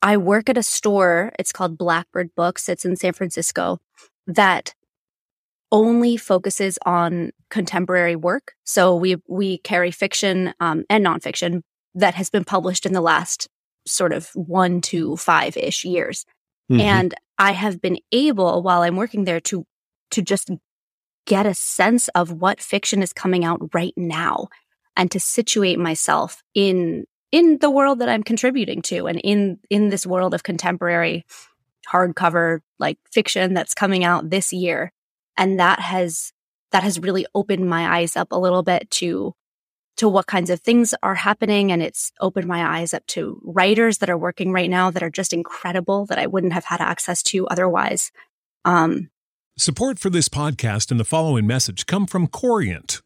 I 0.00 0.16
work 0.16 0.48
at 0.48 0.56
a 0.56 0.62
store. 0.62 1.32
It's 1.38 1.52
called 1.52 1.78
Blackbird 1.78 2.34
Books. 2.34 2.68
It's 2.68 2.84
in 2.84 2.96
San 2.96 3.12
Francisco 3.12 3.78
that 4.26 4.74
only 5.70 6.16
focuses 6.16 6.78
on 6.84 7.30
contemporary 7.50 8.16
work. 8.16 8.54
So 8.64 8.94
we, 8.96 9.16
we 9.28 9.58
carry 9.58 9.90
fiction, 9.90 10.54
um, 10.60 10.84
and 10.90 11.04
nonfiction 11.04 11.62
that 11.94 12.14
has 12.14 12.30
been 12.30 12.44
published 12.44 12.84
in 12.84 12.92
the 12.92 13.00
last 13.00 13.48
sort 13.86 14.12
of 14.12 14.30
one 14.34 14.80
to 14.80 15.16
five 15.16 15.56
ish 15.56 15.84
years. 15.84 16.24
Mm-hmm. 16.70 16.80
And 16.80 17.14
I 17.38 17.52
have 17.52 17.80
been 17.80 17.98
able 18.12 18.62
while 18.62 18.82
I'm 18.82 18.96
working 18.96 19.24
there 19.24 19.40
to, 19.40 19.66
to 20.12 20.22
just 20.22 20.50
get 21.26 21.46
a 21.46 21.54
sense 21.54 22.08
of 22.08 22.32
what 22.32 22.60
fiction 22.60 23.02
is 23.02 23.12
coming 23.12 23.44
out 23.44 23.74
right 23.74 23.94
now 23.96 24.48
and 24.96 25.10
to 25.10 25.20
situate 25.20 25.78
myself 25.78 26.42
in 26.54 27.04
in 27.30 27.58
the 27.58 27.70
world 27.70 28.00
that 28.00 28.10
I'm 28.10 28.22
contributing 28.22 28.82
to 28.82 29.06
and 29.06 29.18
in 29.20 29.58
in 29.70 29.88
this 29.88 30.06
world 30.06 30.34
of 30.34 30.42
contemporary 30.42 31.24
hardcover 31.90 32.60
like 32.78 32.98
fiction 33.10 33.54
that's 33.54 33.74
coming 33.74 34.04
out 34.04 34.30
this 34.30 34.52
year 34.52 34.92
and 35.36 35.58
that 35.58 35.80
has 35.80 36.32
that 36.72 36.82
has 36.82 36.98
really 36.98 37.26
opened 37.34 37.68
my 37.68 37.98
eyes 37.98 38.16
up 38.16 38.32
a 38.32 38.38
little 38.38 38.62
bit 38.62 38.90
to 38.90 39.34
to 40.02 40.08
what 40.08 40.26
kinds 40.26 40.50
of 40.50 40.58
things 40.58 40.94
are 41.04 41.14
happening 41.14 41.70
and 41.70 41.80
it's 41.80 42.10
opened 42.20 42.48
my 42.48 42.80
eyes 42.80 42.92
up 42.92 43.06
to 43.06 43.40
writers 43.44 43.98
that 43.98 44.10
are 44.10 44.18
working 44.18 44.50
right 44.50 44.68
now 44.68 44.90
that 44.90 45.00
are 45.00 45.10
just 45.10 45.32
incredible 45.32 46.06
that 46.06 46.18
I 46.18 46.26
wouldn't 46.26 46.54
have 46.54 46.64
had 46.64 46.80
access 46.80 47.22
to 47.24 47.46
otherwise 47.46 48.10
um 48.64 49.10
Support 49.58 50.00
for 50.00 50.10
this 50.10 50.28
podcast 50.28 50.90
and 50.90 50.98
the 50.98 51.04
following 51.04 51.46
message 51.46 51.86
come 51.86 52.06
from 52.06 52.26
Corient. 52.26 53.02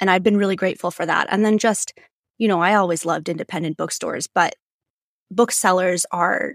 and 0.00 0.10
I've 0.10 0.22
been 0.22 0.36
really 0.36 0.56
grateful 0.56 0.90
for 0.90 1.06
that. 1.06 1.26
And 1.30 1.44
then 1.44 1.58
just, 1.58 1.94
you 2.38 2.48
know, 2.48 2.60
I 2.60 2.74
always 2.74 3.04
loved 3.04 3.28
independent 3.28 3.76
bookstores, 3.76 4.26
but 4.26 4.54
booksellers 5.30 6.06
are, 6.10 6.54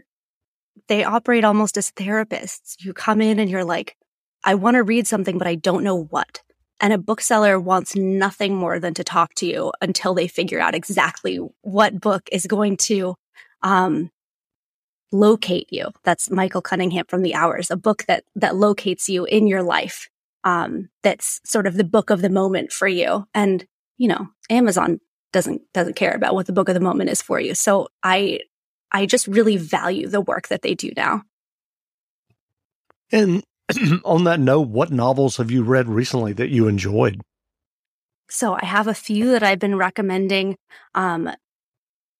they 0.87 1.03
operate 1.03 1.43
almost 1.43 1.77
as 1.77 1.91
therapists. 1.91 2.75
You 2.79 2.93
come 2.93 3.21
in 3.21 3.39
and 3.39 3.49
you're 3.49 3.65
like, 3.65 3.95
I 4.43 4.55
want 4.55 4.75
to 4.75 4.83
read 4.83 5.07
something, 5.07 5.37
but 5.37 5.47
I 5.47 5.55
don't 5.55 5.83
know 5.83 6.03
what. 6.03 6.41
And 6.81 6.93
a 6.93 6.97
bookseller 6.97 7.59
wants 7.59 7.95
nothing 7.95 8.55
more 8.55 8.79
than 8.79 8.93
to 8.93 9.03
talk 9.03 9.33
to 9.35 9.45
you 9.45 9.73
until 9.81 10.13
they 10.13 10.27
figure 10.27 10.61
out 10.61 10.75
exactly 10.75 11.39
what 11.61 11.99
book 11.99 12.29
is 12.31 12.47
going 12.47 12.77
to, 12.77 13.15
um, 13.63 14.11
locate 15.11 15.67
you. 15.71 15.87
That's 16.03 16.29
Michael 16.29 16.61
Cunningham 16.61 17.05
from 17.07 17.23
the 17.23 17.35
Hours, 17.35 17.71
a 17.71 17.75
book 17.75 18.05
that, 18.07 18.23
that 18.35 18.55
locates 18.55 19.09
you 19.09 19.25
in 19.25 19.47
your 19.47 19.63
life 19.63 20.07
um, 20.43 20.89
that's 21.03 21.41
sort 21.43 21.67
of 21.67 21.75
the 21.75 21.83
book 21.83 22.09
of 22.09 22.21
the 22.21 22.29
moment 22.29 22.71
for 22.71 22.87
you. 22.87 23.25
And, 23.33 23.65
you 23.97 24.07
know, 24.07 24.27
Amazon 24.49 24.99
doesn't, 25.31 25.61
doesn't 25.73 25.95
care 25.95 26.13
about 26.13 26.33
what 26.33 26.45
the 26.47 26.53
book 26.53 26.69
of 26.69 26.75
the 26.75 26.79
moment 26.79 27.09
is 27.09 27.21
for 27.21 27.39
you. 27.39 27.53
So 27.55 27.87
I, 28.03 28.39
I 28.91 29.05
just 29.05 29.27
really 29.27 29.57
value 29.57 30.07
the 30.07 30.21
work 30.21 30.47
that 30.47 30.61
they 30.61 30.75
do 30.75 30.91
now. 30.95 31.23
And 33.11 33.43
on 34.05 34.23
that 34.25 34.39
note, 34.39 34.69
what 34.69 34.91
novels 34.91 35.37
have 35.37 35.51
you 35.51 35.63
read 35.63 35.87
recently 35.87 36.33
that 36.33 36.49
you 36.49 36.67
enjoyed? 36.67 37.21
So 38.29 38.53
I 38.53 38.65
have 38.65 38.87
a 38.87 38.93
few 38.93 39.31
that 39.31 39.43
I've 39.43 39.59
been 39.59 39.75
recommending. 39.75 40.55
Um, 40.93 41.31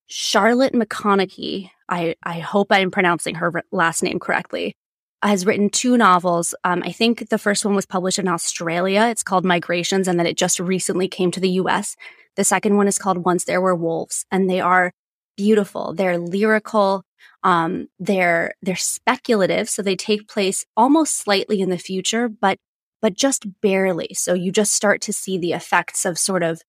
Charlotte 0.07 0.73
McConaghy, 0.73 1.69
I, 1.87 2.15
I 2.23 2.39
hope 2.39 2.67
I'm 2.71 2.89
pronouncing 2.89 3.35
her 3.35 3.63
last 3.71 4.01
name 4.01 4.19
correctly, 4.19 4.75
has 5.21 5.45
written 5.45 5.69
two 5.69 5.97
novels. 5.97 6.55
Um, 6.63 6.81
I 6.85 6.91
think 6.91 7.29
the 7.29 7.37
first 7.37 7.65
one 7.65 7.75
was 7.75 7.85
published 7.85 8.19
in 8.19 8.27
Australia. 8.27 9.07
It's 9.09 9.23
called 9.23 9.45
Migrations, 9.45 10.07
and 10.07 10.19
then 10.19 10.25
it 10.25 10.37
just 10.37 10.59
recently 10.59 11.07
came 11.07 11.31
to 11.31 11.39
the 11.39 11.49
US. 11.51 11.95
The 12.35 12.43
second 12.43 12.77
one 12.77 12.87
is 12.87 12.97
called 12.97 13.19
Once 13.19 13.43
There 13.43 13.61
Were 13.61 13.75
Wolves, 13.75 14.25
and 14.31 14.49
they 14.49 14.61
are 14.61 14.93
beautiful. 15.35 15.93
They're 15.93 16.17
lyrical. 16.17 17.03
Um, 17.43 17.87
they're 17.99 18.53
they're 18.61 18.75
speculative, 18.75 19.69
so 19.69 19.81
they 19.81 19.95
take 19.95 20.27
place 20.27 20.65
almost 20.75 21.17
slightly 21.17 21.61
in 21.61 21.69
the 21.69 21.77
future, 21.77 22.29
but 22.29 22.57
but 23.01 23.13
just 23.13 23.45
barely. 23.61 24.09
So 24.13 24.33
you 24.33 24.51
just 24.51 24.73
start 24.73 25.01
to 25.01 25.13
see 25.13 25.37
the 25.37 25.53
effects 25.53 26.05
of 26.05 26.17
sort 26.17 26.43
of 26.43 26.61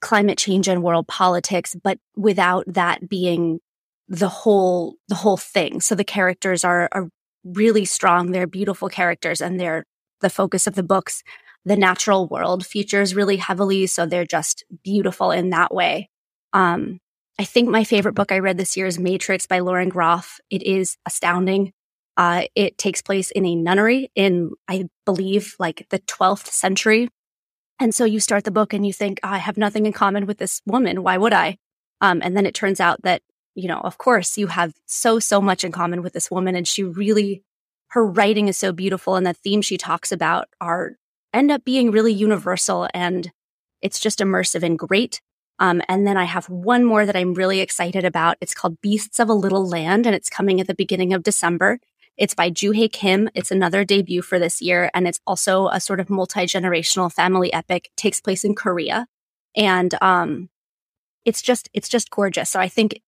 climate 0.00 0.38
change 0.38 0.68
and 0.68 0.82
world 0.82 1.08
politics, 1.08 1.76
but 1.82 1.98
without 2.16 2.64
that 2.66 3.08
being 3.08 3.60
the 4.08 4.28
whole 4.28 4.96
the 5.08 5.14
whole 5.14 5.36
thing. 5.36 5.80
So 5.80 5.94
the 5.94 6.04
characters 6.04 6.64
are, 6.64 6.88
are 6.92 7.08
really 7.44 7.84
strong. 7.84 8.30
They're 8.30 8.46
beautiful 8.46 8.88
characters 8.88 9.40
and 9.40 9.60
they're 9.60 9.84
the 10.20 10.30
focus 10.30 10.66
of 10.66 10.74
the 10.74 10.82
books. 10.82 11.22
The 11.64 11.76
natural 11.76 12.26
world 12.28 12.66
features 12.66 13.14
really 13.14 13.36
heavily. 13.36 13.86
So 13.86 14.06
they're 14.06 14.26
just 14.26 14.64
beautiful 14.82 15.30
in 15.30 15.50
that 15.50 15.72
way. 15.72 16.10
Um, 16.52 17.00
I 17.38 17.44
think 17.44 17.68
my 17.68 17.84
favorite 17.84 18.14
book 18.14 18.30
I 18.30 18.38
read 18.38 18.58
this 18.58 18.76
year 18.76 18.86
is 18.86 18.98
Matrix 18.98 19.46
by 19.46 19.58
Lauren 19.58 19.88
Groff. 19.88 20.38
It 20.50 20.62
is 20.62 20.96
astounding. 21.04 21.72
Uh, 22.16 22.44
it 22.54 22.78
takes 22.78 23.02
place 23.02 23.30
in 23.32 23.44
a 23.44 23.56
nunnery 23.56 24.10
in, 24.14 24.52
I 24.68 24.84
believe, 25.04 25.56
like 25.58 25.86
the 25.90 25.98
12th 26.00 26.46
century. 26.46 27.08
And 27.80 27.92
so 27.92 28.04
you 28.04 28.20
start 28.20 28.44
the 28.44 28.52
book 28.52 28.72
and 28.72 28.86
you 28.86 28.92
think, 28.92 29.18
oh, 29.24 29.30
I 29.30 29.38
have 29.38 29.56
nothing 29.56 29.86
in 29.86 29.92
common 29.92 30.26
with 30.26 30.38
this 30.38 30.62
woman. 30.64 31.02
Why 31.02 31.18
would 31.18 31.32
I? 31.32 31.58
Um, 32.00 32.20
and 32.22 32.36
then 32.36 32.46
it 32.46 32.54
turns 32.54 32.78
out 32.78 33.02
that 33.02 33.22
you 33.54 33.68
know, 33.68 33.80
of 33.80 33.98
course, 33.98 34.38
you 34.38 34.48
have 34.48 34.74
so, 34.86 35.18
so 35.18 35.40
much 35.40 35.64
in 35.64 35.72
common 35.72 36.02
with 36.02 36.12
this 36.12 36.30
woman. 36.30 36.54
And 36.56 36.66
she 36.66 36.82
really, 36.82 37.42
her 37.88 38.04
writing 38.04 38.48
is 38.48 38.58
so 38.58 38.72
beautiful. 38.72 39.16
And 39.16 39.26
the 39.26 39.32
themes 39.32 39.66
she 39.66 39.76
talks 39.76 40.12
about 40.12 40.48
are 40.60 40.96
end 41.32 41.50
up 41.50 41.64
being 41.64 41.90
really 41.90 42.12
universal. 42.12 42.88
And 42.92 43.30
it's 43.80 44.00
just 44.00 44.18
immersive 44.18 44.62
and 44.62 44.78
great. 44.78 45.20
Um, 45.60 45.82
and 45.88 46.06
then 46.06 46.16
I 46.16 46.24
have 46.24 46.48
one 46.48 46.84
more 46.84 47.06
that 47.06 47.14
I'm 47.14 47.34
really 47.34 47.60
excited 47.60 48.04
about. 48.04 48.36
It's 48.40 48.54
called 48.54 48.80
Beasts 48.80 49.20
of 49.20 49.28
a 49.28 49.34
Little 49.34 49.68
Land, 49.68 50.04
and 50.04 50.14
it's 50.14 50.28
coming 50.28 50.60
at 50.60 50.66
the 50.66 50.74
beginning 50.74 51.12
of 51.12 51.22
December. 51.22 51.78
It's 52.16 52.34
by 52.34 52.50
Juhea 52.50 52.90
Kim. 52.90 53.28
It's 53.34 53.52
another 53.52 53.84
debut 53.84 54.22
for 54.22 54.38
this 54.38 54.60
year. 54.60 54.90
And 54.94 55.06
it's 55.06 55.20
also 55.26 55.68
a 55.68 55.80
sort 55.80 56.00
of 56.00 56.10
multi-generational 56.10 57.12
family 57.12 57.52
epic. 57.52 57.86
It 57.86 57.96
takes 57.96 58.20
place 58.20 58.44
in 58.44 58.54
Korea. 58.54 59.06
And, 59.56 59.94
um, 60.02 60.48
it's 61.24 61.42
just, 61.42 61.68
it's 61.72 61.88
just 61.88 62.10
gorgeous. 62.10 62.50
So 62.50 62.60
I 62.60 62.68
think 62.68 63.00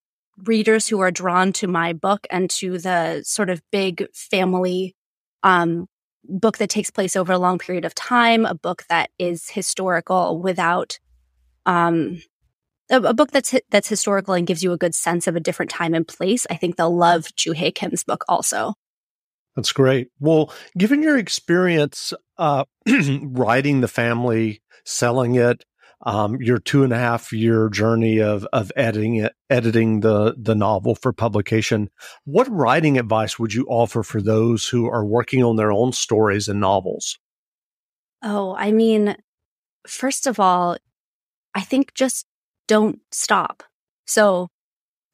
readers 0.45 0.87
who 0.87 1.01
are 1.01 1.11
drawn 1.11 1.53
to 1.55 1.67
my 1.67 1.93
book 1.93 2.27
and 2.31 2.51
to 2.51 2.79
the 2.79 3.23
sort 3.25 3.51
of 3.51 3.63
big 3.71 4.07
family, 4.13 4.95
um, 5.43 5.87
book 6.25 6.59
that 6.59 6.71
takes 6.71 6.91
place 6.91 7.17
over 7.17 7.33
a 7.33 7.39
long 7.39 7.59
period 7.59 7.85
of 7.85 7.95
time, 7.95 8.45
a 8.45 8.55
book 8.55 8.85
that 8.89 9.11
is 9.19 9.49
historical 9.49 10.41
without, 10.41 10.99
um, 11.65 12.21
a, 12.91 13.01
a 13.01 13.15
book 13.15 13.31
that's 13.31 13.55
that's 13.71 13.89
historical 13.89 14.35
and 14.35 14.47
gives 14.47 14.63
you 14.63 14.73
a 14.73 14.79
good 14.79 14.95
sense 14.95 15.27
of 15.27 15.37
a 15.37 15.41
different 15.41 15.71
time 15.71 15.95
and 15.95 16.07
place. 16.07 16.47
I 16.51 16.57
think 16.57 16.77
they'll 16.77 16.95
love 16.95 17.25
Juhea 17.37 17.75
Kim's 17.75 18.05
book 18.05 18.25
also. 18.29 18.75
That's 19.57 19.73
great. 19.73 20.09
Well, 20.21 20.53
given 20.77 21.03
your 21.03 21.17
experience 21.17 22.13
uh, 22.37 22.65
writing 23.23 23.81
the 23.81 23.89
family, 23.89 24.63
selling 24.85 25.35
it, 25.37 25.65
um, 26.05 26.37
your 26.41 26.59
two 26.59 26.85
and 26.85 26.93
a 26.93 26.99
half 26.99 27.33
year 27.33 27.69
journey 27.69 28.21
of 28.21 28.47
of 28.53 28.71
editing 28.77 29.17
it, 29.17 29.33
editing 29.49 30.01
the 30.01 30.35
the 30.39 30.55
novel 30.55 30.95
for 30.95 31.13
publication, 31.13 31.89
what 32.25 32.51
writing 32.51 32.99
advice 32.99 33.39
would 33.39 33.55
you 33.55 33.67
offer 33.69 34.03
for 34.03 34.21
those 34.21 34.69
who 34.69 34.87
are 34.87 35.05
working 35.05 35.43
on 35.43 35.57
their 35.57 35.73
own 35.73 35.93
stories 35.93 36.49
and 36.49 36.61
novels? 36.61 37.19
Oh, 38.23 38.55
I 38.57 38.73
mean, 38.73 39.17
first 39.87 40.27
of 40.27 40.39
all, 40.39 40.77
I 41.55 41.63
think 41.63 41.95
just 41.95 42.27
don't 42.69 43.01
stop. 43.11 43.63
So 44.07 44.49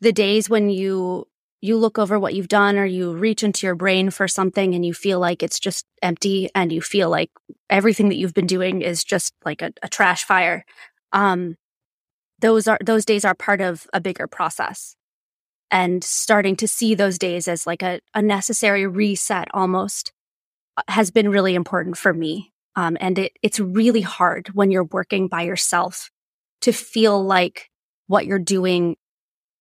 the 0.01 0.13
days 0.13 0.51
when 0.51 0.71
you 0.71 1.27
you 1.63 1.79
look 1.79 1.99
over 1.99 2.19
what 2.19 2.35
you've 2.35 2.49
done 2.49 2.77
or 2.77 2.85
you 2.85 3.15
reach 3.15 3.43
into 3.43 3.67
your 3.67 3.75
brain 3.75 4.11
for 4.11 4.29
something 4.29 4.75
and 4.75 4.85
you 4.85 4.93
feel 4.93 5.19
like 5.21 5.43
it's 5.43 5.59
just 5.59 5.87
empty 6.03 6.51
and 6.55 6.71
you 6.73 6.83
feel 6.83 7.09
like 7.09 7.31
everything 7.71 8.11
that 8.11 8.17
you've 8.17 8.35
been 8.35 8.47
doing 8.47 8.83
is 8.83 9.03
just 9.05 9.33
like 9.45 9.63
a, 9.63 9.73
a 9.83 9.89
trash 9.89 10.25
fire 10.25 10.65
um 11.13 11.57
those 12.43 12.69
are 12.69 12.79
those 12.85 13.07
days 13.07 13.25
are 13.25 13.35
part 13.35 13.63
of 13.63 13.87
a 13.95 14.01
bigger 14.01 14.27
process. 14.27 14.95
And 15.71 16.05
starting 16.05 16.57
to 16.57 16.69
see 16.69 16.95
those 16.95 17.17
days 17.17 17.49
as 17.49 17.67
like 17.67 17.83
a, 17.83 18.01
a 18.15 18.21
necessary 18.21 18.87
reset 18.87 19.49
almost 19.55 20.13
uh, 20.77 20.83
has 20.89 21.11
been 21.11 21.31
really 21.31 21.55
important 21.55 21.97
for 21.97 22.13
me. 22.13 22.53
Um, 22.77 22.99
and 23.01 23.19
it, 23.19 23.33
it's 23.43 23.59
really 23.59 24.03
hard 24.03 24.49
when 24.49 24.71
you're 24.71 24.85
working 24.85 25.29
by 25.29 25.43
yourself 25.43 26.11
to 26.63 26.73
feel 26.73 27.25
like 27.25 27.71
what 28.07 28.27
you're 28.27 28.39
doing 28.39 28.97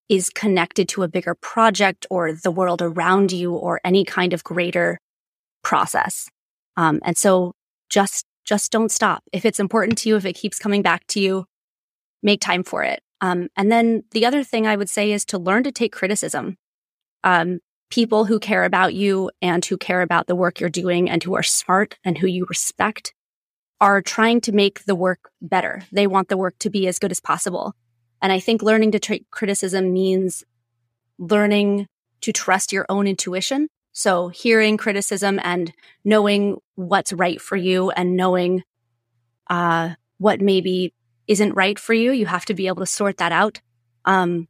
is 0.10 0.30
connected 0.30 0.90
to 0.90 1.04
a 1.04 1.08
bigger 1.08 1.36
project 1.36 2.06
or 2.10 2.34
the 2.34 2.52
world 2.52 2.82
around 2.82 3.32
you 3.32 3.54
or 3.54 3.80
any 3.84 4.04
kind 4.04 4.34
of 4.34 4.44
greater 4.44 5.00
process. 5.64 6.30
Um, 6.78 7.00
and 7.04 7.18
so 7.18 7.54
just, 7.90 8.26
just 8.46 8.72
don't 8.72 8.92
stop. 8.92 9.24
If 9.32 9.46
it's 9.46 9.60
important 9.60 9.98
to 10.00 10.10
you, 10.10 10.16
if 10.16 10.26
it 10.26 10.34
keeps 10.34 10.60
coming 10.60 10.82
back 10.82 11.06
to 11.08 11.20
you, 11.20 11.46
make 12.24 12.42
time 12.42 12.64
for 12.64 12.84
it. 12.84 13.02
Um, 13.22 13.50
and 13.56 13.72
then 13.72 14.04
the 14.12 14.26
other 14.26 14.44
thing 14.44 14.66
I 14.66 14.76
would 14.76 14.90
say 14.90 15.12
is 15.12 15.26
to 15.26 15.38
learn 15.38 15.64
to 15.64 15.72
take 15.72 15.92
criticism. 15.94 16.58
Um, 17.24 17.60
people 17.92 18.26
who 18.26 18.40
care 18.40 18.64
about 18.64 18.94
you 18.94 19.30
and 19.42 19.64
who 19.64 19.78
care 19.78 20.02
about 20.02 20.28
the 20.28 20.36
work 20.36 20.60
you're 20.60 20.70
doing 20.70 21.10
and 21.10 21.22
who 21.22 21.36
are 21.36 21.44
smart 21.44 21.98
and 22.04 22.18
who 22.18 22.26
you 22.26 22.46
respect 22.50 23.14
are 23.80 24.02
trying 24.02 24.42
to 24.42 24.52
make 24.52 24.86
the 24.86 24.96
work 24.96 25.30
better. 25.42 25.84
They 25.92 26.08
want 26.08 26.30
the 26.30 26.38
work 26.38 26.56
to 26.60 26.70
be 26.70 26.88
as 26.88 27.00
good 27.00 27.12
as 27.12 27.20
possible. 27.20 27.76
And 28.22 28.32
I 28.32 28.40
think 28.40 28.62
learning 28.62 28.92
to 28.92 29.00
take 29.00 29.30
criticism 29.32 29.94
means 29.94 30.44
learning 31.18 31.88
to 32.22 32.32
trust 32.32 32.72
your 32.72 32.86
own 32.90 33.08
intuition. 33.08 33.68
So 33.94 34.30
hearing 34.30 34.78
criticism 34.78 35.40
and 35.44 35.74
knowing 36.04 36.58
what's 36.76 37.14
right 37.14 37.42
for 37.42 37.56
you 37.56 37.92
and 37.92 38.16
knowing, 38.16 38.64
uh, 39.50 39.96
what 40.18 40.40
maybe 40.40 40.94
isn't 41.28 41.54
right 41.54 41.78
for 41.78 41.94
you. 41.94 42.12
You 42.12 42.26
have 42.26 42.46
to 42.46 42.54
be 42.54 42.68
able 42.68 42.82
to 42.82 42.86
sort 42.86 43.18
that 43.18 43.32
out. 43.32 43.60
Um, 44.06 44.48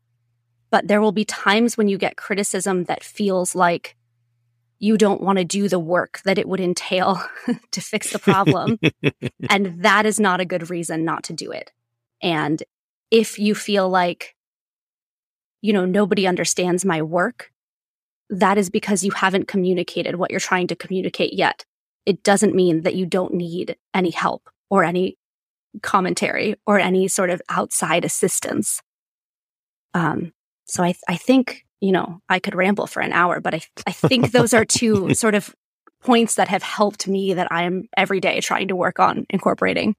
but 0.69 0.87
there 0.87 1.01
will 1.01 1.11
be 1.11 1.25
times 1.25 1.77
when 1.77 1.87
you 1.87 1.97
get 1.97 2.17
criticism 2.17 2.85
that 2.85 3.03
feels 3.03 3.55
like 3.55 3.95
you 4.79 4.97
don't 4.97 5.21
want 5.21 5.37
to 5.37 5.45
do 5.45 5.69
the 5.69 5.79
work 5.79 6.21
that 6.25 6.37
it 6.37 6.47
would 6.47 6.59
entail 6.59 7.21
to 7.71 7.81
fix 7.81 8.11
the 8.11 8.19
problem. 8.19 8.79
and 9.49 9.83
that 9.83 10.05
is 10.05 10.19
not 10.19 10.41
a 10.41 10.45
good 10.45 10.69
reason 10.69 11.05
not 11.05 11.23
to 11.25 11.33
do 11.33 11.51
it. 11.51 11.71
And 12.21 12.61
if 13.11 13.37
you 13.37 13.53
feel 13.53 13.89
like, 13.89 14.35
you 15.61 15.73
know, 15.73 15.85
nobody 15.85 16.25
understands 16.25 16.83
my 16.85 17.01
work, 17.01 17.51
that 18.29 18.57
is 18.57 18.69
because 18.69 19.03
you 19.03 19.11
haven't 19.11 19.47
communicated 19.47 20.15
what 20.15 20.31
you're 20.31 20.39
trying 20.39 20.67
to 20.67 20.75
communicate 20.75 21.33
yet. 21.33 21.65
It 22.05 22.23
doesn't 22.23 22.55
mean 22.55 22.81
that 22.81 22.95
you 22.95 23.05
don't 23.05 23.33
need 23.33 23.75
any 23.93 24.09
help 24.09 24.49
or 24.69 24.83
any 24.83 25.17
commentary 25.83 26.55
or 26.65 26.79
any 26.79 27.07
sort 27.07 27.29
of 27.29 27.41
outside 27.49 28.05
assistance. 28.05 28.81
Um, 29.93 30.31
so 30.65 30.83
I, 30.83 30.95
I 31.07 31.17
think 31.17 31.65
you 31.81 31.91
know, 31.91 32.21
I 32.29 32.39
could 32.39 32.55
ramble 32.55 32.87
for 32.87 33.01
an 33.01 33.11
hour, 33.11 33.41
but 33.41 33.55
I, 33.55 33.61
I 33.87 33.91
think 33.91 34.31
those 34.31 34.53
are 34.53 34.63
two 34.63 35.13
sort 35.15 35.35
of 35.35 35.53
points 36.01 36.35
that 36.35 36.47
have 36.47 36.63
helped 36.63 37.07
me 37.07 37.33
that 37.33 37.51
I 37.51 37.63
am 37.63 37.89
every 37.97 38.19
day 38.19 38.39
trying 38.39 38.69
to 38.69 38.75
work 38.75 38.99
on 38.99 39.25
incorporating. 39.29 39.95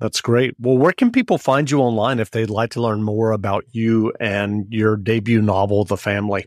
That's 0.00 0.20
great. 0.20 0.54
Well, 0.58 0.78
where 0.78 0.92
can 0.92 1.10
people 1.10 1.38
find 1.38 1.68
you 1.70 1.80
online 1.80 2.20
if 2.20 2.30
they'd 2.30 2.50
like 2.50 2.70
to 2.70 2.82
learn 2.82 3.02
more 3.02 3.32
about 3.32 3.64
you 3.72 4.12
and 4.20 4.66
your 4.70 4.96
debut 4.96 5.42
novel, 5.42 5.84
The 5.84 5.96
Family? 5.96 6.46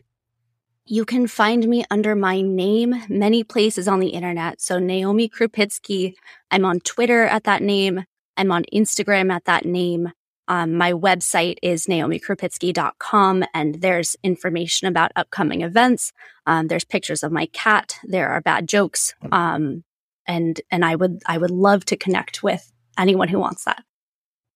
You 0.86 1.04
can 1.04 1.26
find 1.26 1.68
me 1.68 1.84
under 1.90 2.16
my 2.16 2.40
name 2.40 2.94
many 3.08 3.44
places 3.44 3.86
on 3.86 4.00
the 4.00 4.08
internet. 4.08 4.60
So 4.60 4.78
Naomi 4.78 5.28
Krupitsky. 5.28 6.14
I'm 6.50 6.64
on 6.64 6.80
Twitter 6.80 7.24
at 7.24 7.44
that 7.44 7.62
name. 7.62 8.04
I'm 8.36 8.50
on 8.50 8.64
Instagram 8.72 9.30
at 9.30 9.44
that 9.44 9.64
name. 9.64 10.10
Um, 10.48 10.74
my 10.74 10.92
website 10.92 11.58
is 11.62 11.86
naomikrupitsky.com 11.86 13.44
and 13.54 13.76
there's 13.76 14.16
information 14.24 14.88
about 14.88 15.12
upcoming 15.14 15.60
events. 15.60 16.12
Um, 16.46 16.66
there's 16.66 16.84
pictures 16.84 17.22
of 17.22 17.30
my 17.30 17.46
cat. 17.46 17.96
There 18.02 18.30
are 18.30 18.40
bad 18.40 18.66
jokes. 18.66 19.14
Um, 19.30 19.84
and, 20.26 20.60
and 20.70 20.84
I 20.84 20.96
would, 20.96 21.22
I 21.26 21.38
would 21.38 21.50
love 21.50 21.84
to 21.86 21.96
connect 21.96 22.42
with 22.42 22.72
anyone 22.98 23.28
who 23.28 23.38
wants 23.38 23.64
that. 23.64 23.82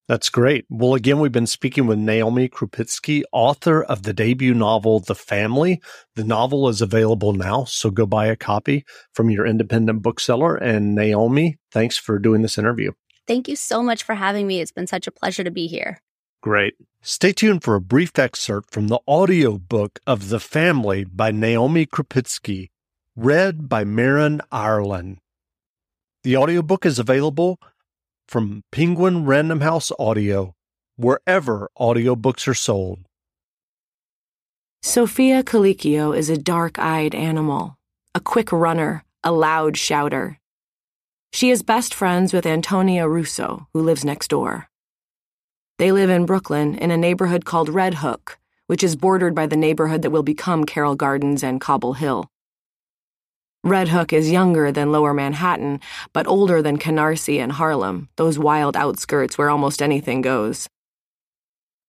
That's 0.09 0.29
great. 0.29 0.67
Well, 0.71 0.95
again, 0.95 1.19
we've 1.19 1.33
been 1.33 1.49
speaking 1.49 1.87
with 1.87 1.99
Naomi 1.99 2.49
Krupitsky, 2.49 3.25
author 3.33 3.83
of 3.83 4.05
the 4.05 4.13
debut 4.13 4.55
novel, 4.55 5.01
The 5.01 5.17
Family. 5.17 5.83
The 6.15 6.23
novel 6.23 6.69
is 6.69 6.81
available 6.81 7.33
now, 7.33 7.65
so 7.65 7.91
go 7.91 8.07
buy 8.07 8.27
a 8.27 8.37
copy 8.37 8.85
from 9.15 9.31
your 9.31 9.47
independent 9.47 10.03
bookseller. 10.03 10.55
And 10.55 10.95
Naomi, 10.95 11.59
thanks 11.73 11.97
for 11.97 12.21
doing 12.21 12.43
this 12.43 12.57
interview. 12.57 12.93
Thank 13.27 13.49
you 13.49 13.57
so 13.57 13.83
much 13.83 14.05
for 14.05 14.15
having 14.15 14.47
me. 14.47 14.61
It's 14.61 14.71
been 14.71 14.87
such 14.87 15.09
a 15.09 15.11
pleasure 15.11 15.43
to 15.43 15.51
be 15.51 15.67
here. 15.67 16.01
Great. 16.41 16.75
Stay 17.03 17.33
tuned 17.33 17.65
for 17.65 17.75
a 17.75 17.81
brief 17.81 18.17
excerpt 18.17 18.73
from 18.73 18.87
the 18.87 19.01
audiobook 19.09 19.99
of 20.07 20.29
The 20.29 20.39
Family 20.39 21.03
by 21.03 21.33
Naomi 21.33 21.85
Krupitsky, 21.85 22.71
read 23.17 23.69
by 23.69 23.83
Marin 23.83 24.41
Ireland. 24.53 25.19
The 26.23 26.37
audiobook 26.37 26.87
is 26.87 27.01
available 27.01 27.59
from 28.29 28.63
Penguin 28.73 29.25
Random 29.25 29.61
House 29.61 29.93
Audio, 29.99 30.55
wherever 30.97 31.71
audiobooks 31.79 32.49
are 32.49 32.55
sold. 32.55 33.01
Sophia 34.83 35.43
Colicchio 35.43 36.17
is 36.17 36.29
a 36.31 36.37
dark 36.37 36.79
eyed 36.79 37.15
animal, 37.15 37.77
a 38.15 38.21
quick 38.21 38.53
runner, 38.53 39.05
a 39.23 39.33
loud 39.33 39.77
shouter. 39.77 40.39
She 41.33 41.51
is 41.51 41.63
best 41.63 41.93
friends 41.93 42.33
with 42.33 42.47
Antonia 42.47 43.09
Russo, 43.09 43.69
who 43.73 43.83
lives 43.83 44.05
next 44.05 44.29
door. 44.29 44.69
They 45.79 45.93
live 45.93 46.09
in 46.09 46.25
Brooklyn 46.27 46.75
in 46.77 46.91
a 46.91 46.97
neighborhood 46.97 47.45
called 47.45 47.69
Red 47.69 47.95
Hook, 47.95 48.39
which 48.67 48.83
is 48.83 48.97
bordered 48.97 49.35
by 49.35 49.47
the 49.47 49.57
neighborhood 49.57 50.03
that 50.03 50.11
will 50.11 50.23
become 50.23 50.65
Carroll 50.65 50.97
Gardens 50.97 51.43
and 51.43 51.61
Cobble 51.61 51.95
Hill. 51.95 52.31
Red 53.67 53.89
Hook 53.89 54.13
is 54.13 54.31
younger 54.31 54.71
than 54.71 54.93
Lower 54.93 55.13
Manhattan, 55.13 55.81
but 56.13 56.29
older 56.29 56.63
than 56.63 56.79
Canarsie 56.79 57.41
and 57.41 57.51
Harlem, 57.51 58.09
those 58.15 58.39
wild 58.39 58.77
outskirts 58.77 59.37
where 59.37 59.51
almost 59.51 59.83
anything 59.83 60.21
goes. 60.21 60.69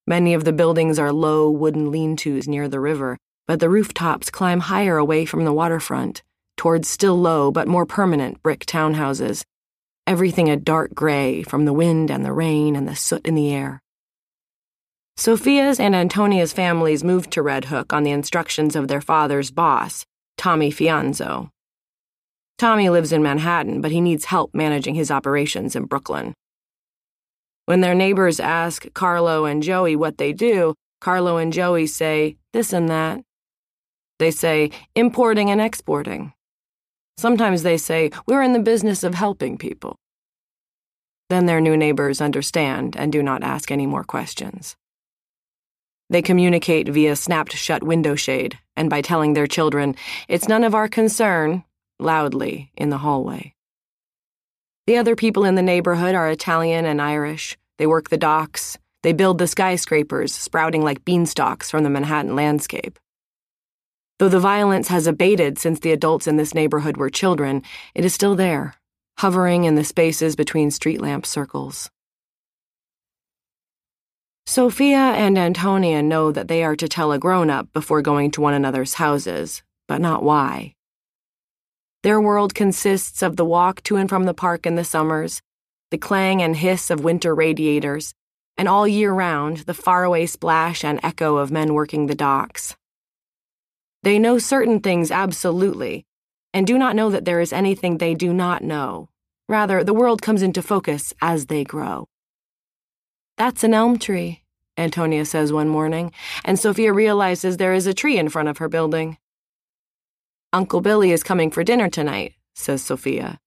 Many 0.07 0.33
of 0.33 0.43
the 0.43 0.53
buildings 0.53 0.97
are 0.97 1.11
low 1.11 1.51
wooden 1.51 1.91
lean 1.91 2.15
tos 2.15 2.47
near 2.47 2.67
the 2.67 2.79
river, 2.79 3.15
but 3.45 3.59
the 3.59 3.69
rooftops 3.69 4.31
climb 4.31 4.61
higher 4.61 4.97
away 4.97 5.23
from 5.25 5.45
the 5.45 5.53
waterfront 5.53 6.23
towards 6.55 6.89
still 6.89 7.15
low 7.15 7.51
but 7.51 7.67
more 7.67 7.85
permanent 7.85 8.41
brick 8.41 8.65
townhouses, 8.65 9.43
everything 10.07 10.49
a 10.49 10.57
dark 10.57 10.95
gray 10.95 11.43
from 11.43 11.65
the 11.65 11.73
wind 11.73 12.09
and 12.09 12.25
the 12.25 12.33
rain 12.33 12.75
and 12.75 12.87
the 12.87 12.95
soot 12.95 13.23
in 13.23 13.35
the 13.35 13.53
air. 13.53 13.83
Sophia's 15.15 15.79
and 15.79 15.93
Antonia's 15.95 16.53
families 16.53 17.03
moved 17.03 17.29
to 17.33 17.43
Red 17.43 17.65
Hook 17.65 17.93
on 17.93 18.01
the 18.01 18.09
instructions 18.09 18.75
of 18.75 18.87
their 18.87 18.99
father's 18.99 19.51
boss, 19.51 20.07
Tommy 20.37 20.71
Fianzo. 20.71 21.51
Tommy 22.57 22.89
lives 22.89 23.11
in 23.11 23.21
Manhattan, 23.21 23.81
but 23.81 23.91
he 23.91 24.01
needs 24.01 24.25
help 24.25 24.55
managing 24.55 24.95
his 24.95 25.11
operations 25.11 25.75
in 25.75 25.85
Brooklyn. 25.85 26.33
When 27.65 27.81
their 27.81 27.93
neighbors 27.93 28.39
ask 28.39 28.91
Carlo 28.93 29.45
and 29.45 29.61
Joey 29.61 29.95
what 29.95 30.17
they 30.17 30.33
do, 30.33 30.73
Carlo 30.99 31.37
and 31.37 31.53
Joey 31.53 31.85
say 31.85 32.37
this 32.53 32.73
and 32.73 32.89
that. 32.89 33.21
They 34.19 34.31
say 34.31 34.71
importing 34.95 35.51
and 35.51 35.61
exporting. 35.61 36.33
Sometimes 37.17 37.63
they 37.63 37.77
say 37.77 38.11
we're 38.25 38.41
in 38.41 38.53
the 38.53 38.59
business 38.59 39.03
of 39.03 39.13
helping 39.13 39.57
people. 39.57 39.95
Then 41.29 41.45
their 41.45 41.61
new 41.61 41.77
neighbors 41.77 42.21
understand 42.21 42.95
and 42.97 43.11
do 43.11 43.21
not 43.21 43.43
ask 43.43 43.69
any 43.69 43.85
more 43.85 44.03
questions. 44.03 44.75
They 46.09 46.21
communicate 46.21 46.87
via 46.87 47.15
snapped 47.15 47.53
shut 47.53 47.83
window 47.83 48.15
shade 48.15 48.57
and 48.77 48.89
by 48.89 49.01
telling 49.01 49.33
their 49.33 49.47
children, 49.47 49.95
it's 50.29 50.47
none 50.47 50.63
of 50.63 50.73
our 50.73 50.87
concern, 50.87 51.63
loudly 51.99 52.71
in 52.75 52.89
the 52.89 52.97
hallway. 52.97 53.53
The 54.87 54.97
other 54.97 55.15
people 55.15 55.43
in 55.43 55.55
the 55.55 55.61
neighborhood 55.61 56.15
are 56.15 56.29
Italian 56.29 56.85
and 56.85 57.01
Irish. 57.01 57.57
They 57.77 57.87
work 57.87 58.09
the 58.09 58.17
docks. 58.17 58.77
They 59.03 59.13
build 59.13 59.37
the 59.37 59.47
skyscrapers 59.47 60.33
sprouting 60.33 60.83
like 60.83 61.05
beanstalks 61.05 61.69
from 61.69 61.83
the 61.83 61.89
Manhattan 61.89 62.35
landscape. 62.35 62.97
Though 64.19 64.29
the 64.29 64.39
violence 64.39 64.87
has 64.87 65.05
abated 65.05 65.59
since 65.59 65.79
the 65.79 65.91
adults 65.91 66.25
in 66.25 66.37
this 66.37 66.53
neighborhood 66.53 66.97
were 66.97 67.09
children, 67.09 67.63
it 67.93 68.05
is 68.05 68.13
still 68.13 68.35
there, 68.35 68.75
hovering 69.17 69.65
in 69.65 69.75
the 69.75 69.83
spaces 69.83 70.35
between 70.35 70.71
street 70.71 71.01
lamp 71.01 71.25
circles. 71.25 71.89
Sophia 74.47 74.97
and 74.97 75.37
Antonia 75.37 76.01
know 76.01 76.31
that 76.31 76.47
they 76.47 76.63
are 76.63 76.77
to 76.77 76.87
tell 76.87 77.11
a 77.11 77.19
grown 77.19 77.49
up 77.49 77.71
before 77.73 78.01
going 78.01 78.31
to 78.31 78.41
one 78.41 78.53
another's 78.53 78.93
houses, 78.93 79.61
but 79.89 79.99
not 79.99 80.23
why. 80.23 80.73
Their 82.07 82.21
world 82.21 82.55
consists 82.55 83.21
of 83.21 83.35
the 83.35 83.43
walk 83.43 83.83
to 83.83 83.97
and 83.97 84.07
from 84.07 84.23
the 84.23 84.33
park 84.33 84.65
in 84.65 84.75
the 84.75 84.85
summers, 84.85 85.41
the 85.91 85.97
clang 85.97 86.41
and 86.41 86.55
hiss 86.55 86.89
of 86.89 87.03
winter 87.03 87.35
radiators, 87.35 88.13
and 88.57 88.65
all 88.69 88.87
year 88.87 89.11
round 89.11 89.57
the 89.65 89.73
faraway 89.73 90.25
splash 90.25 90.85
and 90.85 91.01
echo 91.03 91.35
of 91.35 91.51
men 91.51 91.73
working 91.73 92.07
the 92.07 92.15
docks. 92.15 92.77
They 94.03 94.19
know 94.19 94.37
certain 94.37 94.79
things 94.79 95.11
absolutely, 95.11 96.05
and 96.53 96.65
do 96.65 96.77
not 96.77 96.95
know 96.95 97.09
that 97.09 97.25
there 97.25 97.41
is 97.41 97.51
anything 97.51 97.97
they 97.97 98.13
do 98.13 98.31
not 98.31 98.63
know. 98.63 99.09
Rather, 99.49 99.83
the 99.83 99.93
world 99.93 100.21
comes 100.21 100.41
into 100.41 100.61
focus 100.61 101.13
as 101.21 101.47
they 101.47 101.65
grow. 101.65 102.07
That's 103.35 103.65
an 103.65 103.73
elm 103.73 103.99
tree, 103.99 104.43
Antonia 104.77 105.25
says 105.25 105.51
one 105.51 105.67
morning, 105.67 106.13
and 106.45 106.57
Sophia 106.57 106.93
realizes 106.93 107.57
there 107.57 107.73
is 107.73 107.85
a 107.85 107.93
tree 107.93 108.17
in 108.17 108.29
front 108.29 108.47
of 108.47 108.59
her 108.59 108.69
building. 108.69 109.17
Uncle 110.53 110.79
Billy 110.79 111.11
is 111.11 111.23
coming 111.23 111.51
for 111.51 111.61
dinner 111.61 111.89
tonight, 111.89 112.33
says 112.55 112.81
Sophia. 112.81 113.37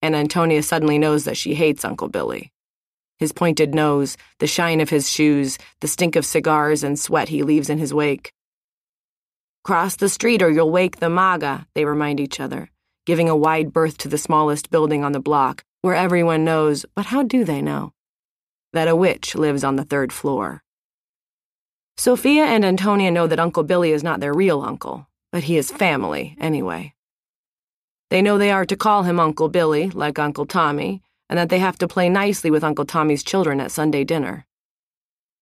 And 0.00 0.14
Antonia 0.14 0.62
suddenly 0.62 0.96
knows 0.96 1.24
that 1.24 1.36
she 1.36 1.54
hates 1.54 1.84
Uncle 1.84 2.08
Billy. 2.08 2.52
His 3.18 3.32
pointed 3.32 3.74
nose, 3.74 4.16
the 4.38 4.46
shine 4.46 4.80
of 4.80 4.90
his 4.90 5.10
shoes, 5.10 5.58
the 5.80 5.88
stink 5.88 6.14
of 6.14 6.24
cigars 6.24 6.84
and 6.84 6.96
sweat 6.96 7.30
he 7.30 7.42
leaves 7.42 7.68
in 7.68 7.78
his 7.78 7.92
wake. 7.92 8.32
Cross 9.64 9.96
the 9.96 10.08
street 10.08 10.40
or 10.40 10.48
you'll 10.48 10.70
wake 10.70 11.00
the 11.00 11.10
MAGA, 11.10 11.66
they 11.74 11.84
remind 11.84 12.20
each 12.20 12.38
other, 12.38 12.70
giving 13.06 13.28
a 13.28 13.36
wide 13.36 13.72
berth 13.72 13.98
to 13.98 14.08
the 14.08 14.16
smallest 14.16 14.70
building 14.70 15.02
on 15.02 15.10
the 15.10 15.18
block, 15.18 15.64
where 15.82 15.96
everyone 15.96 16.44
knows, 16.44 16.86
but 16.94 17.06
how 17.06 17.24
do 17.24 17.44
they 17.44 17.60
know? 17.60 17.92
That 18.72 18.86
a 18.86 18.94
witch 18.94 19.34
lives 19.34 19.64
on 19.64 19.74
the 19.74 19.84
third 19.84 20.12
floor. 20.12 20.62
Sophia 21.96 22.44
and 22.44 22.64
Antonia 22.64 23.10
know 23.10 23.26
that 23.26 23.40
Uncle 23.40 23.64
Billy 23.64 23.90
is 23.90 24.04
not 24.04 24.20
their 24.20 24.32
real 24.32 24.62
uncle, 24.62 25.09
but 25.32 25.44
he 25.44 25.56
is 25.56 25.70
family 25.70 26.36
anyway. 26.40 26.94
They 28.10 28.22
know 28.22 28.38
they 28.38 28.50
are 28.50 28.66
to 28.66 28.76
call 28.76 29.04
him 29.04 29.20
Uncle 29.20 29.48
Billy, 29.48 29.90
like 29.90 30.18
Uncle 30.18 30.46
Tommy, 30.46 31.02
and 31.28 31.38
that 31.38 31.48
they 31.48 31.60
have 31.60 31.78
to 31.78 31.88
play 31.88 32.08
nicely 32.08 32.50
with 32.50 32.64
Uncle 32.64 32.84
Tommy's 32.84 33.22
children 33.22 33.60
at 33.60 33.70
Sunday 33.70 34.02
dinner. 34.02 34.46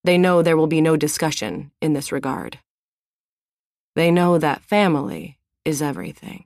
They 0.05 0.19
know 0.19 0.43
there 0.43 0.57
will 0.57 0.67
be 0.67 0.83
no 0.83 0.97
discussion 0.97 1.71
in 1.81 1.95
this 1.95 2.13
regard. 2.13 2.59
They 3.97 4.11
know 4.11 4.39
that 4.39 4.63
family 4.63 5.39
is 5.65 5.83
everything. 5.83 6.45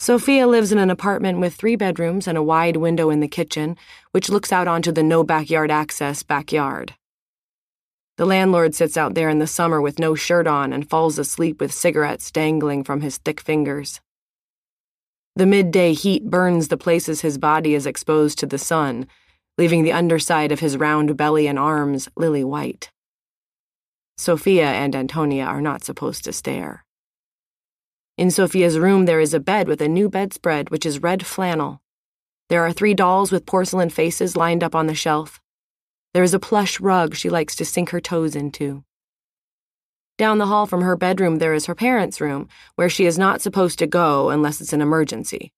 Sophia 0.00 0.46
lives 0.46 0.72
in 0.72 0.78
an 0.78 0.90
apartment 0.90 1.38
with 1.40 1.54
three 1.54 1.76
bedrooms 1.76 2.26
and 2.26 2.36
a 2.36 2.42
wide 2.42 2.76
window 2.76 3.10
in 3.10 3.20
the 3.20 3.28
kitchen, 3.28 3.76
which 4.12 4.30
looks 4.30 4.50
out 4.50 4.66
onto 4.66 4.90
the 4.90 5.02
no 5.02 5.22
backyard 5.22 5.70
access 5.70 6.22
backyard. 6.22 6.94
The 8.20 8.26
landlord 8.26 8.74
sits 8.74 8.98
out 8.98 9.14
there 9.14 9.30
in 9.30 9.38
the 9.38 9.46
summer 9.46 9.80
with 9.80 9.98
no 9.98 10.14
shirt 10.14 10.46
on 10.46 10.74
and 10.74 10.86
falls 10.86 11.18
asleep 11.18 11.58
with 11.58 11.72
cigarettes 11.72 12.30
dangling 12.30 12.84
from 12.84 13.00
his 13.00 13.16
thick 13.16 13.40
fingers. 13.40 14.02
The 15.36 15.46
midday 15.46 15.94
heat 15.94 16.28
burns 16.28 16.68
the 16.68 16.76
places 16.76 17.22
his 17.22 17.38
body 17.38 17.72
is 17.74 17.86
exposed 17.86 18.38
to 18.40 18.46
the 18.46 18.58
sun, 18.58 19.06
leaving 19.56 19.84
the 19.84 19.94
underside 19.94 20.52
of 20.52 20.60
his 20.60 20.76
round 20.76 21.16
belly 21.16 21.46
and 21.46 21.58
arms 21.58 22.10
lily 22.14 22.44
white. 22.44 22.90
Sophia 24.18 24.66
and 24.66 24.94
Antonia 24.94 25.46
are 25.46 25.62
not 25.62 25.82
supposed 25.82 26.22
to 26.24 26.32
stare. 26.34 26.84
In 28.18 28.30
Sophia's 28.30 28.78
room, 28.78 29.06
there 29.06 29.20
is 29.20 29.32
a 29.32 29.40
bed 29.40 29.66
with 29.66 29.80
a 29.80 29.88
new 29.88 30.10
bedspread, 30.10 30.68
which 30.68 30.84
is 30.84 31.02
red 31.02 31.24
flannel. 31.24 31.80
There 32.50 32.66
are 32.66 32.72
three 32.74 32.92
dolls 32.92 33.32
with 33.32 33.46
porcelain 33.46 33.88
faces 33.88 34.36
lined 34.36 34.62
up 34.62 34.74
on 34.74 34.88
the 34.88 34.94
shelf. 34.94 35.40
There 36.12 36.24
is 36.24 36.34
a 36.34 36.40
plush 36.40 36.80
rug 36.80 37.14
she 37.14 37.30
likes 37.30 37.54
to 37.56 37.64
sink 37.64 37.90
her 37.90 38.00
toes 38.00 38.34
into. 38.34 38.82
Down 40.18 40.38
the 40.38 40.46
hall 40.46 40.66
from 40.66 40.82
her 40.82 40.96
bedroom, 40.96 41.38
there 41.38 41.54
is 41.54 41.66
her 41.66 41.74
parents' 41.74 42.20
room, 42.20 42.48
where 42.74 42.90
she 42.90 43.06
is 43.06 43.16
not 43.16 43.40
supposed 43.40 43.78
to 43.78 43.86
go 43.86 44.30
unless 44.30 44.60
it's 44.60 44.72
an 44.72 44.82
emergency. 44.82 45.52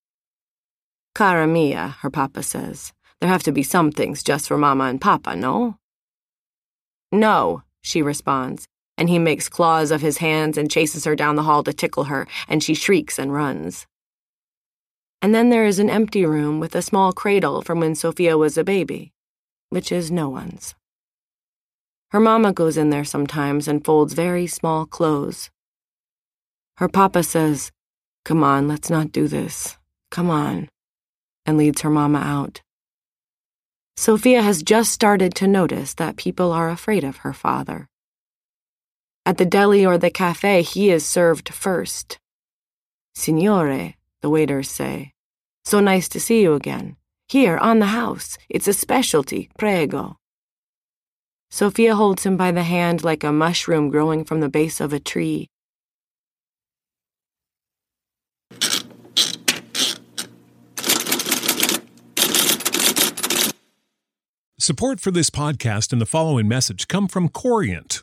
Cara 1.14 1.46
mia, 1.46 1.96
her 2.00 2.10
papa 2.10 2.42
says. 2.42 2.92
There 3.20 3.30
have 3.30 3.42
to 3.44 3.52
be 3.52 3.62
some 3.62 3.90
things 3.90 4.22
just 4.22 4.46
for 4.46 4.58
mama 4.58 4.84
and 4.84 5.00
papa, 5.00 5.34
no? 5.34 5.78
No, 7.10 7.62
she 7.82 8.02
responds, 8.02 8.68
and 8.98 9.08
he 9.08 9.18
makes 9.18 9.48
claws 9.48 9.90
of 9.90 10.00
his 10.00 10.18
hands 10.18 10.58
and 10.58 10.70
chases 10.70 11.04
her 11.04 11.16
down 11.16 11.36
the 11.36 11.42
hall 11.42 11.62
to 11.64 11.72
tickle 11.72 12.04
her, 12.04 12.26
and 12.46 12.62
she 12.62 12.74
shrieks 12.74 13.18
and 13.18 13.32
runs. 13.32 13.86
And 15.22 15.34
then 15.34 15.50
there 15.50 15.64
is 15.64 15.78
an 15.78 15.90
empty 15.90 16.26
room 16.26 16.60
with 16.60 16.74
a 16.74 16.82
small 16.82 17.12
cradle 17.12 17.62
from 17.62 17.80
when 17.80 17.94
Sophia 17.94 18.36
was 18.36 18.58
a 18.58 18.64
baby, 18.64 19.12
which 19.72 19.90
is 19.90 20.11
no 20.11 20.28
one's. 20.28 20.74
Her 22.11 22.20
mama 22.20 22.52
goes 22.52 22.76
in 22.76 22.90
there 22.90 23.06
sometimes 23.06 23.66
and 23.66 23.82
folds 23.82 24.12
very 24.12 24.46
small 24.46 24.85
clothes. 24.85 25.48
Her 26.76 26.88
papa 26.88 27.22
says, 27.22 27.72
Come 28.26 28.44
on, 28.44 28.68
let's 28.68 28.90
not 28.90 29.12
do 29.12 29.26
this. 29.28 29.78
Come 30.11 30.28
on, 30.28 30.68
and 31.46 31.56
leads 31.56 31.80
her 31.80 31.88
mama 31.88 32.18
out. 32.18 32.61
Sophia 33.96 34.42
has 34.42 34.62
just 34.62 34.92
started 34.92 35.35
to 35.37 35.46
notice 35.46 35.94
that 35.94 36.16
people 36.16 36.52
are 36.52 36.68
afraid 36.68 37.02
of 37.02 37.18
her 37.18 37.32
father. 37.32 37.88
At 39.24 39.38
the 39.38 39.46
deli 39.46 39.87
or 39.87 39.96
the 39.96 40.11
cafe, 40.11 40.61
he 40.61 40.90
is 40.90 41.06
served 41.06 41.48
first. 41.48 42.18
Signore, 43.16 43.94
the 44.20 44.28
waiters 44.28 44.68
say. 44.68 45.14
So 45.64 45.80
nice 45.80 46.11
to 46.11 46.20
see 46.20 46.42
you 46.42 46.52
again. 46.52 46.96
Here, 47.32 47.56
on 47.56 47.78
the 47.78 47.86
house. 47.86 48.36
It's 48.50 48.68
a 48.68 48.74
specialty, 48.74 49.48
prego. 49.58 50.18
Sophia 51.50 51.94
holds 51.94 52.26
him 52.26 52.36
by 52.36 52.52
the 52.52 52.62
hand 52.62 53.02
like 53.02 53.24
a 53.24 53.32
mushroom 53.32 53.88
growing 53.88 54.22
from 54.22 54.40
the 54.40 54.50
base 54.50 54.82
of 54.82 54.92
a 54.92 55.00
tree. 55.00 55.46
Support 64.58 65.00
for 65.00 65.10
this 65.10 65.30
podcast 65.30 65.90
and 65.90 66.02
the 66.02 66.06
following 66.06 66.46
message 66.46 66.86
come 66.86 67.08
from 67.08 67.30
Corient. 67.30 68.02